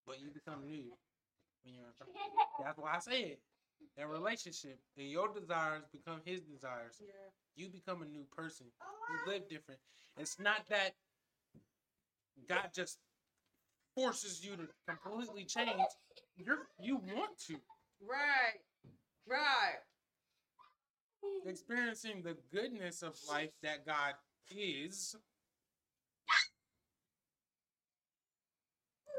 [0.07, 0.97] But you become new
[1.61, 2.17] when you're in Christ.
[2.63, 3.37] That's why I said
[3.97, 6.97] that relationship and your desires become his desires.
[7.01, 7.29] Yeah.
[7.55, 8.65] You become a new person.
[8.81, 9.79] Oh, you live different.
[10.17, 10.95] It's not that
[12.49, 12.99] God just
[13.95, 15.81] forces you to completely change.
[16.37, 17.55] You're you want to.
[18.01, 18.61] Right.
[19.27, 19.79] Right.
[21.45, 24.13] experiencing the goodness of life that God
[24.51, 25.15] is,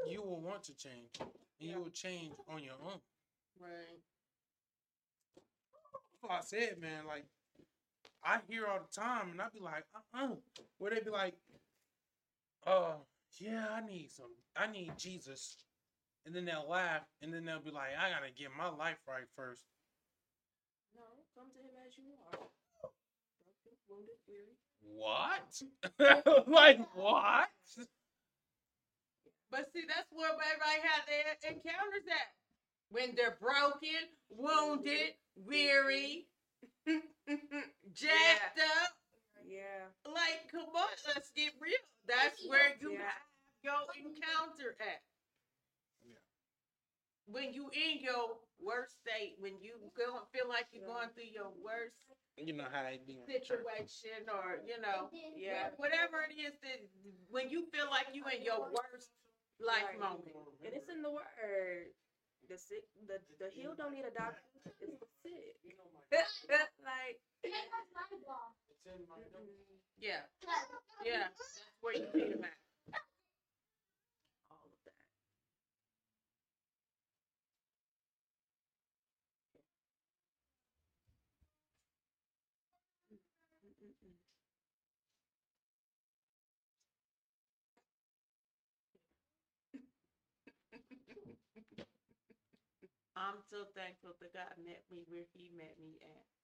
[0.07, 1.09] you will want to change.
[1.19, 2.99] And you will change on your own.
[3.59, 4.01] Right.
[6.29, 7.05] I said, man.
[7.07, 7.25] Like,
[8.23, 10.35] I hear all the time, and I'd be like, uh uh
[10.77, 11.35] Where they'd be like,
[12.67, 12.95] uh,
[13.37, 15.57] yeah, I need some, I need Jesus.
[16.25, 19.27] And then they'll laugh, and then they'll be like, I gotta get my life right
[19.35, 19.63] first.
[20.95, 21.01] No,
[21.35, 22.49] come to him as you are.
[22.81, 24.57] Broken, wounded, weary.
[24.81, 25.61] What?
[26.47, 27.49] like, what?
[29.51, 32.29] But see, that's where everybody has their encounters at.
[32.91, 36.27] When they're broken, wounded, weary,
[36.87, 38.98] jacked up.
[39.49, 39.89] Yeah.
[40.05, 41.81] Like, come on, let's get real.
[42.05, 43.09] That's where you Yeah.
[43.09, 43.23] have
[43.63, 45.01] your encounter at.
[46.05, 46.17] Yeah.
[47.25, 50.93] When you in your worst state, when you go feel like you're Yeah.
[50.93, 51.95] going through your worst
[52.37, 55.71] You know how they be situation, or you know, Yeah.
[55.75, 56.79] whatever it is that
[57.27, 59.11] when you feel like you in your worst
[59.59, 59.99] life Right.
[59.99, 60.35] moment.
[60.63, 61.93] And it's in the word.
[62.47, 64.41] The sick, the the healed don't need a doctor.
[64.79, 65.57] It's the sick.
[66.79, 67.19] like,
[68.89, 69.47] It's in my mm-mm,
[69.99, 70.21] Yeah,
[71.05, 72.57] yeah, that's where you need them at.
[74.49, 74.93] all of that.
[83.65, 84.15] Mm-mm-mm.
[93.15, 96.38] I'm so thankful that God met me where He met me at.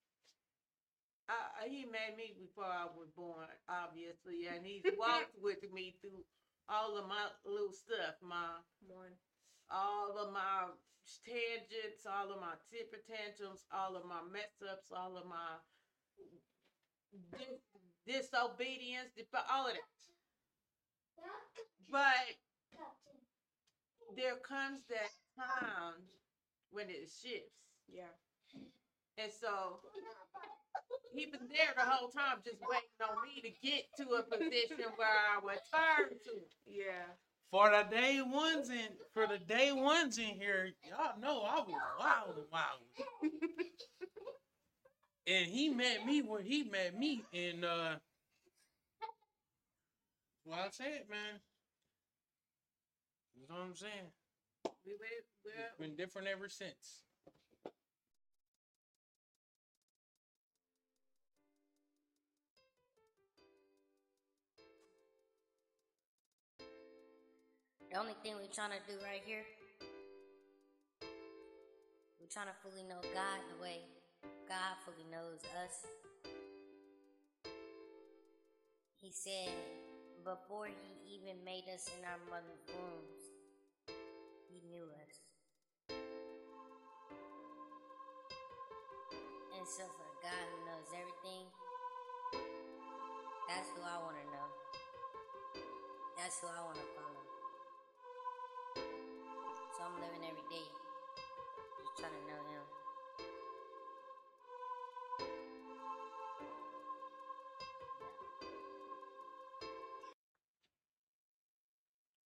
[1.29, 6.23] Uh, he met me before I was born, obviously, and He's walked with me through
[6.69, 9.17] all of my little stuff, my One.
[9.71, 10.69] all of my
[11.25, 15.57] tangents, all of my temper tantrums, all of my mess ups, all of my
[17.37, 17.61] dis-
[18.05, 19.09] disobedience,
[19.49, 19.83] all of that.
[21.89, 22.37] But
[24.15, 26.01] there comes that time
[26.71, 27.55] when it shifts.
[27.87, 28.13] Yeah.
[29.17, 29.79] And so
[31.13, 34.85] he been there the whole time just waiting on me to get to a position
[34.97, 36.31] where I would turn to.
[36.67, 37.07] Yeah.
[37.51, 41.75] For the day ones in for the day ones in here, y'all know I was
[41.99, 43.31] wild and wild.
[45.27, 47.95] and he met me when he met me and uh
[50.45, 51.39] well I said, man.
[53.35, 54.11] You know what I'm saying?
[54.85, 57.03] We went, well, It's been different ever since.
[67.91, 69.45] The only thing we're trying to do right here,
[72.19, 73.79] we're trying to fully know God the way
[74.49, 75.85] God fully knows us.
[79.01, 79.53] He said,
[80.25, 83.21] before He even made us in our mother's wombs,
[84.49, 85.15] He knew us.
[89.53, 91.45] And so, for God who knows everything,
[93.47, 94.49] that's who I want to know.
[96.17, 97.24] That's who I want to follow.
[99.75, 100.63] So I'm living every day,
[101.75, 102.63] just trying to know Him.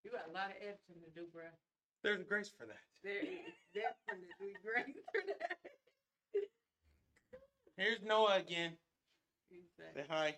[0.03, 1.49] you got a lot of editing to do, bruh.
[2.03, 2.85] There's grace for that.
[3.03, 5.57] There is definitely great for that.
[7.77, 8.77] Here's Noah again.
[9.49, 10.35] You say, Say hi.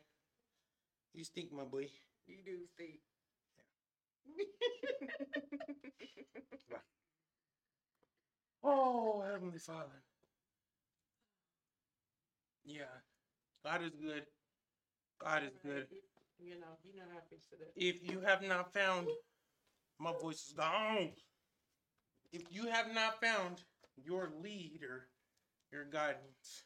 [1.13, 1.87] You stink, my boy.
[2.25, 2.99] You do, Steve.
[9.41, 10.03] Heavenly Father.
[12.63, 12.83] Yeah,
[13.65, 14.21] God is good.
[15.19, 15.87] God is good.
[16.39, 17.73] You know, you know how it.
[17.75, 19.07] If you have not found,
[19.99, 21.09] my voice is gone.
[22.31, 23.63] If you have not found
[23.97, 25.07] your leader,
[25.71, 26.65] your guidance,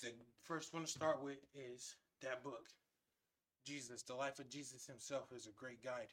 [0.00, 0.12] the
[0.44, 2.68] first one to start with is that book.
[3.66, 6.12] Jesus, the life of Jesus himself is a great guide.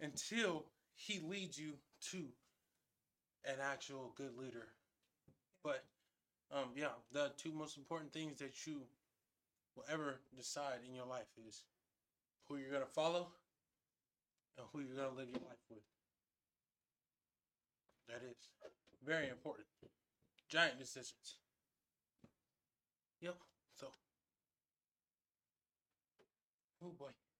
[0.00, 0.64] Until
[0.96, 1.74] he leads you
[2.10, 2.24] to
[3.44, 4.68] an actual good leader.
[5.64, 5.84] But
[6.52, 8.82] um yeah, the two most important things that you
[9.76, 11.62] will ever decide in your life is
[12.48, 13.28] who you're gonna follow
[14.58, 15.82] and who you're gonna live your life with.
[18.08, 18.36] That is
[19.04, 19.66] very important.
[20.48, 21.36] Giant decisions.
[23.20, 23.36] Yep.
[23.76, 23.92] So.
[26.82, 27.10] Oh boy.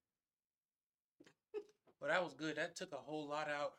[2.01, 2.57] But that was good.
[2.57, 3.75] That took a whole lot out.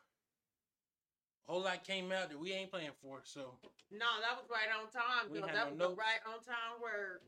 [1.50, 3.18] A whole lot came out that we ain't playing for.
[3.26, 3.58] So
[3.90, 5.26] No, that was right on time.
[5.34, 5.50] We Bill.
[5.50, 5.90] had That no was notes.
[5.90, 7.26] the right on time word.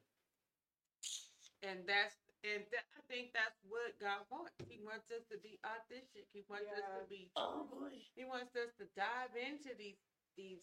[1.67, 2.15] And that's
[2.47, 4.55] and that, I think that's what God wants.
[4.71, 6.31] He wants us to be authentic.
[6.31, 7.99] He wants us to be Oh boy.
[8.15, 9.99] He wants us to dive into these
[10.39, 10.63] these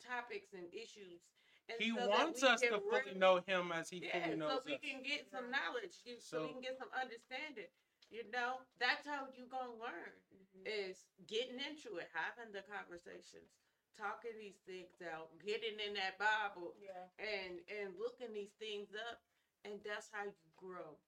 [0.00, 1.20] topics and issues.
[1.68, 4.48] And He so wants us can to fully know him as he yeah, fully knows
[4.48, 4.80] so we us.
[4.80, 7.68] can get some knowledge, you- so, we can get some understanding.
[8.10, 10.66] You know, that's how you gonna learn Mhm.
[10.66, 13.50] is getting into it, having the conversations,
[13.96, 17.08] talking these things out, getting in that Bible, Yeah.
[17.18, 19.20] and and looking these things up,
[19.64, 20.98] and that's how you grow.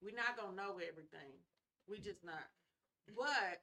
[0.00, 1.44] We're not gonna know everything.
[1.86, 2.50] We just not.
[3.06, 3.62] But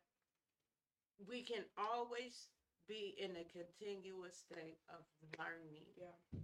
[1.28, 2.50] we can always
[2.88, 5.04] be in a continuous state of
[5.38, 5.86] learning.
[5.96, 6.40] Yeah.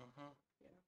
[0.00, 0.32] Uh-huh.
[0.60, 0.87] Yeah.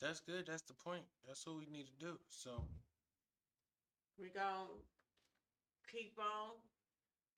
[0.00, 0.46] That's good.
[0.46, 1.02] That's the point.
[1.26, 2.18] That's what we need to do.
[2.28, 2.62] So
[4.18, 4.66] We gonna
[5.90, 6.54] keep on,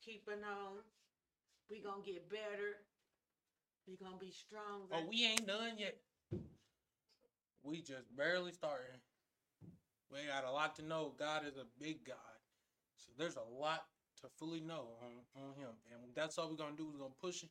[0.04, 0.78] keeping on.
[1.70, 2.84] We gonna get better.
[3.86, 4.92] We gonna be stronger.
[4.92, 5.96] Oh, we ain't done yet.
[7.62, 9.00] We just barely starting.
[10.11, 11.12] We got a lot to know.
[11.18, 12.16] God is a big God.
[12.96, 13.84] So there's a lot
[14.20, 15.70] to fully know on, on him.
[15.92, 16.90] And that's all we're gonna do.
[16.92, 17.50] We're gonna push it.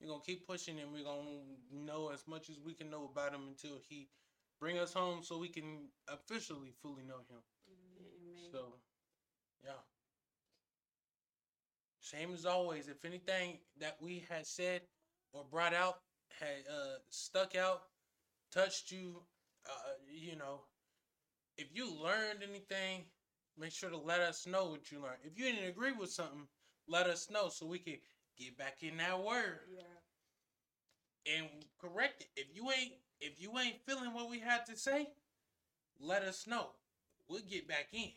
[0.00, 1.40] We're gonna keep pushing and we're gonna
[1.70, 4.08] know as much as we can know about him until he
[4.62, 7.42] bring us home so we can officially fully know him.
[7.68, 8.48] Amen.
[8.52, 8.74] So,
[9.64, 9.72] yeah.
[12.00, 12.86] Same as always.
[12.86, 14.82] If anything that we had said
[15.32, 15.96] or brought out
[16.38, 17.82] had uh, stuck out,
[18.52, 19.22] touched you,
[19.68, 20.60] uh, you know,
[21.58, 23.02] if you learned anything,
[23.58, 25.18] make sure to let us know what you learned.
[25.24, 26.46] If you didn't agree with something,
[26.86, 27.96] let us know so we can
[28.38, 31.34] get back in that word Yeah.
[31.36, 31.48] and
[31.80, 32.28] correct it.
[32.36, 32.92] If you ain't
[33.22, 35.08] if you ain't feeling what we had to say,
[36.00, 36.70] let us know.
[37.28, 38.10] We'll get back in.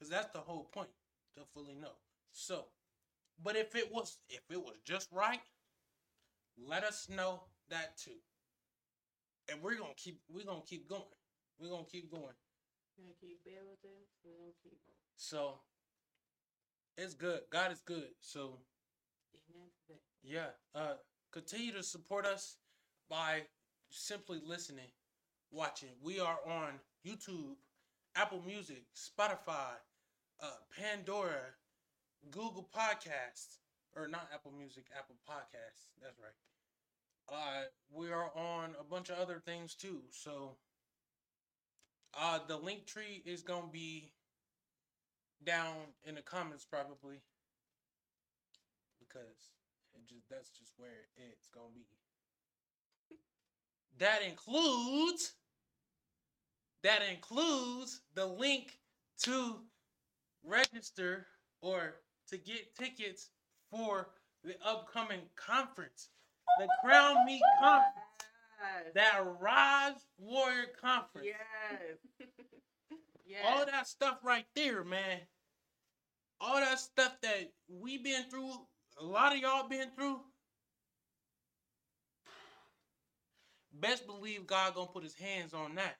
[0.00, 0.88] Cause that's the whole point
[1.36, 1.92] to fully know.
[2.32, 2.66] So,
[3.42, 5.40] but if it was if it was just right,
[6.58, 8.18] let us know that too.
[9.50, 11.02] And we're gonna keep we're gonna keep going.
[11.58, 12.36] We're gonna keep going.
[12.98, 14.04] We're gonna keep building.
[14.24, 14.78] We're gonna keep
[15.16, 15.60] So
[16.98, 17.40] it's good.
[17.50, 18.08] God is good.
[18.20, 18.58] So
[19.50, 20.00] amen to that.
[20.22, 20.48] Yeah.
[20.74, 20.94] Uh
[21.32, 22.56] continue to support us
[23.08, 23.42] by
[23.90, 24.90] simply listening,
[25.50, 25.90] watching.
[26.02, 27.56] We are on YouTube,
[28.14, 29.74] Apple Music, Spotify,
[30.40, 31.54] uh Pandora,
[32.30, 33.58] Google Podcasts,
[33.94, 35.88] or not Apple Music, Apple Podcasts.
[36.02, 37.34] That's right.
[37.34, 40.00] Uh we are on a bunch of other things too.
[40.10, 40.56] So
[42.18, 44.12] uh the Linktree is going to be
[45.44, 47.20] down in the comments probably
[48.98, 49.52] because
[50.08, 51.86] just that's just where it's gonna be.
[53.98, 55.34] That includes
[56.82, 58.78] that includes the link
[59.22, 59.56] to
[60.44, 61.26] register
[61.60, 61.96] or
[62.28, 63.30] to get tickets
[63.70, 64.10] for
[64.44, 66.10] the upcoming conference,
[66.58, 67.94] the Crown Meet Conference,
[68.58, 68.92] Yes.
[68.94, 71.26] that Rise Warrior Conference.
[71.26, 72.28] Yes.
[73.26, 73.44] yes.
[73.44, 75.20] all that stuff right there, man.
[76.40, 78.52] All that stuff that we been through,
[79.00, 80.20] a lot of y'all been through.
[83.80, 85.96] Best believe God gonna put his hands on that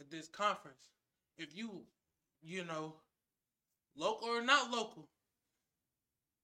[0.00, 0.90] at this conference.
[1.38, 1.82] If you,
[2.42, 2.94] you know,
[3.96, 5.08] local or not local,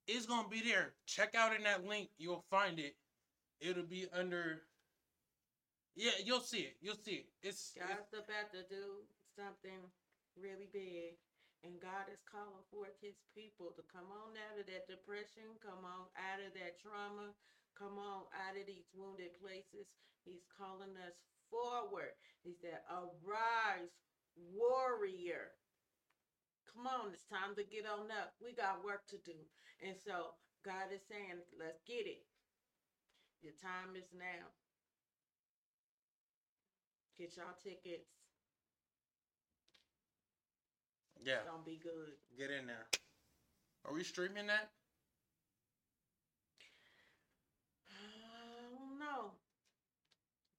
[0.06, 0.94] it's gonna be there.
[1.06, 2.96] Check out in that link, you'll find it.
[3.60, 4.62] It'll be under.
[5.96, 6.76] Yeah, you'll see it.
[6.80, 7.26] You'll see it.
[7.42, 9.04] It's, it's God's about to do
[9.36, 9.78] something
[10.36, 11.16] really big.
[11.64, 15.80] And God is calling forth his people to come on out of that depression, come
[15.80, 17.32] on out of that trauma,
[17.78, 19.86] come on out of these wounded places.
[20.24, 21.16] He's calling us
[21.50, 22.14] forward.
[22.42, 23.92] He said, Arise,
[24.36, 25.52] warrior.
[26.72, 28.34] come on, it's time to get on up.
[28.42, 29.36] We got work to do.
[29.84, 32.24] And so God is saying, let's get it.
[33.42, 34.48] Your time is now.
[37.18, 38.08] Get y'all tickets.
[41.22, 42.12] Yeah, It's gonna be good.
[42.36, 42.86] get in there.
[43.84, 44.70] Are we streaming that?
[47.88, 47.94] I
[48.72, 49.36] don't know.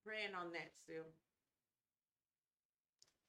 [0.06, 1.10] Praying on that still.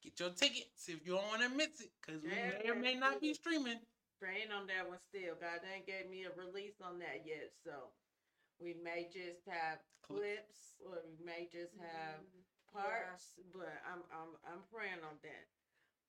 [0.02, 2.74] Get your tickets if you don't want to miss it, cause we Yeah, may or
[2.78, 3.82] may not be streaming.
[4.22, 5.34] Praying on that one still.
[5.40, 7.90] God ain't gave me a release on that yet, so
[8.62, 12.72] we may just have clips or we may just have Mhm.
[12.72, 15.46] parts, but I'm I'm I'm praying on that.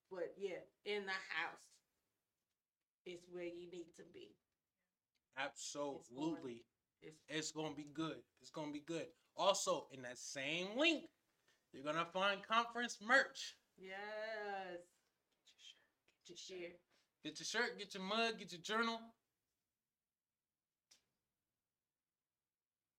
[0.10, 1.66] But yeah, in the house
[3.06, 4.36] is where you need to be.
[5.38, 6.66] Absolutely.
[7.02, 8.18] It's It's gonna be good.
[8.42, 9.08] It's gonna be good.
[9.36, 11.06] Also, in that same link,
[11.74, 13.56] you're gonna find conference merch.
[13.78, 13.96] yes.
[16.28, 16.70] To share.
[17.24, 19.00] Get your shirt, get your mug, get your journal.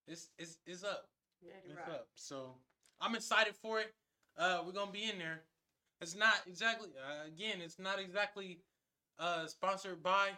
[0.07, 1.09] It's it's it's up.
[1.43, 1.89] Ready It's rock.
[1.91, 2.09] up.
[2.15, 2.55] So
[3.01, 3.95] I'm excited for it.
[4.37, 5.43] Uh, we're gonna be in there.
[6.01, 7.61] It's not exactly uh, again.
[7.61, 8.61] It's not exactly
[9.19, 10.31] uh sponsored by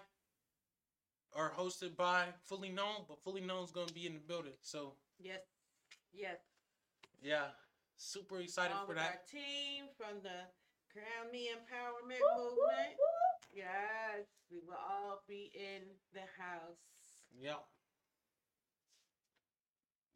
[1.34, 4.52] or hosted by Fully Known, but Fully Known's gonna be in the building.
[4.62, 5.40] So Yes.
[6.12, 6.38] Yes.
[7.22, 7.46] yeah,
[7.96, 9.04] super excited All for that.
[9.06, 10.46] our team from the
[10.92, 12.96] Crown Me Empowerment Whoop, whoop, Movement.
[12.98, 13.46] whoop.
[13.54, 16.76] Yes, we will all be in the house.
[17.38, 17.56] Yeah.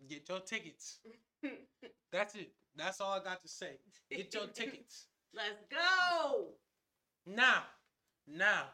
[0.08, 1.00] Get your tickets.
[2.12, 2.52] That's it.
[2.76, 3.78] That's all I got to say.
[4.10, 5.06] Get your tickets.
[5.34, 6.48] Let's go.
[7.26, 7.62] Now,
[8.26, 8.64] now,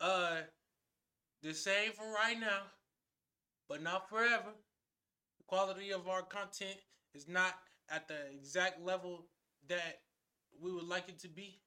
[0.00, 0.42] uh,
[1.42, 2.62] the same for right now,
[3.68, 4.52] but not forever.
[5.38, 6.76] The quality of our content
[7.14, 7.54] is not
[7.90, 9.26] at the exact level
[9.68, 10.00] that
[10.60, 11.60] we would like it to be.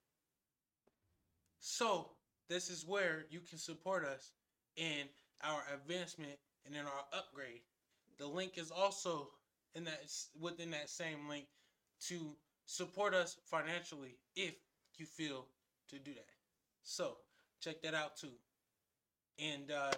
[1.59, 2.11] So,
[2.47, 4.31] this is where you can support us
[4.77, 5.07] in
[5.43, 7.61] our advancement and in our upgrade.
[8.17, 9.29] The link is also
[9.73, 10.03] in that
[10.39, 11.45] within that same link
[12.07, 14.55] to support us financially if
[14.97, 15.47] you feel
[15.89, 16.25] to do that.
[16.83, 17.17] So
[17.61, 18.31] check that out too.
[19.39, 19.91] And uh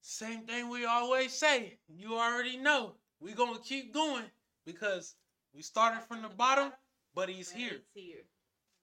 [0.00, 1.78] same thing we always say.
[1.88, 2.94] You already know.
[3.20, 4.24] we're gonna keep going
[4.66, 5.14] because
[5.54, 6.72] we started from the bottom,
[7.14, 7.80] but he's here.
[7.94, 8.24] He's here.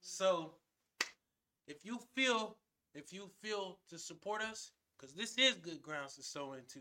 [0.02, 0.54] So
[1.68, 2.58] if you feel
[2.94, 6.80] if you feel to support us, because this is good grounds to sow into.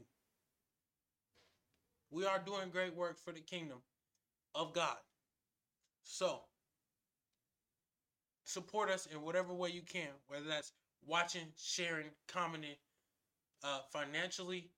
[2.11, 3.79] We are doing great work for the kingdom
[4.55, 4.97] of God.
[6.03, 6.41] So
[8.45, 10.73] support us in whatever way you can, whether that's
[11.07, 12.77] watching, sharing, commenting,
[13.65, 14.71] uh, financially,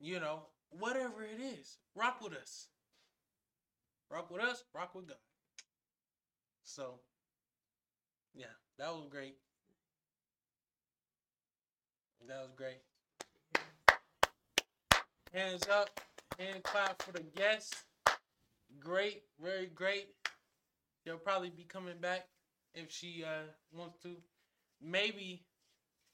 [0.00, 1.78] you know, whatever it is.
[1.94, 2.68] Rock with us.
[4.10, 5.16] Rock with us, rock with God.
[6.64, 7.00] So
[8.34, 8.46] yeah,
[8.78, 9.36] that was great.
[12.28, 12.78] That was great.
[15.32, 16.00] Hands up,
[16.38, 17.84] hand clap for the guests.
[18.78, 20.08] Great, very great.
[21.04, 22.26] She'll probably be coming back
[22.74, 24.16] if she uh wants to.
[24.82, 25.44] Maybe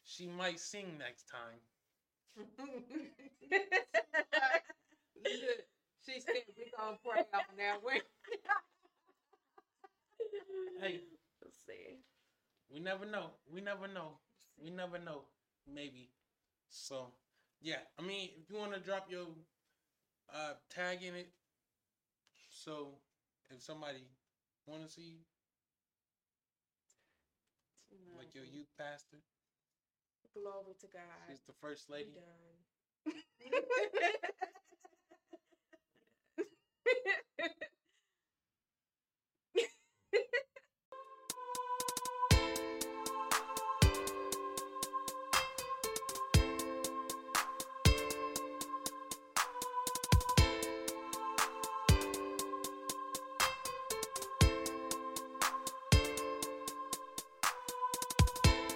[0.05, 1.61] she might sing next time.
[6.07, 8.01] she said we gonna pray on that way.
[10.81, 11.01] Hey,
[11.43, 11.99] Let's see.
[12.73, 13.31] we never know.
[13.53, 14.19] We never know.
[14.63, 15.23] We never know.
[15.67, 16.11] Maybe.
[16.69, 17.13] So,
[17.61, 17.83] yeah.
[17.99, 19.27] I mean, if you want to drop your
[20.35, 21.29] uh tag in it,
[22.51, 22.99] so
[23.51, 24.05] if somebody
[24.67, 25.19] want to see
[28.17, 29.19] like your youth pastor.
[30.35, 31.03] Glory to God.
[31.29, 32.13] She's the first lady.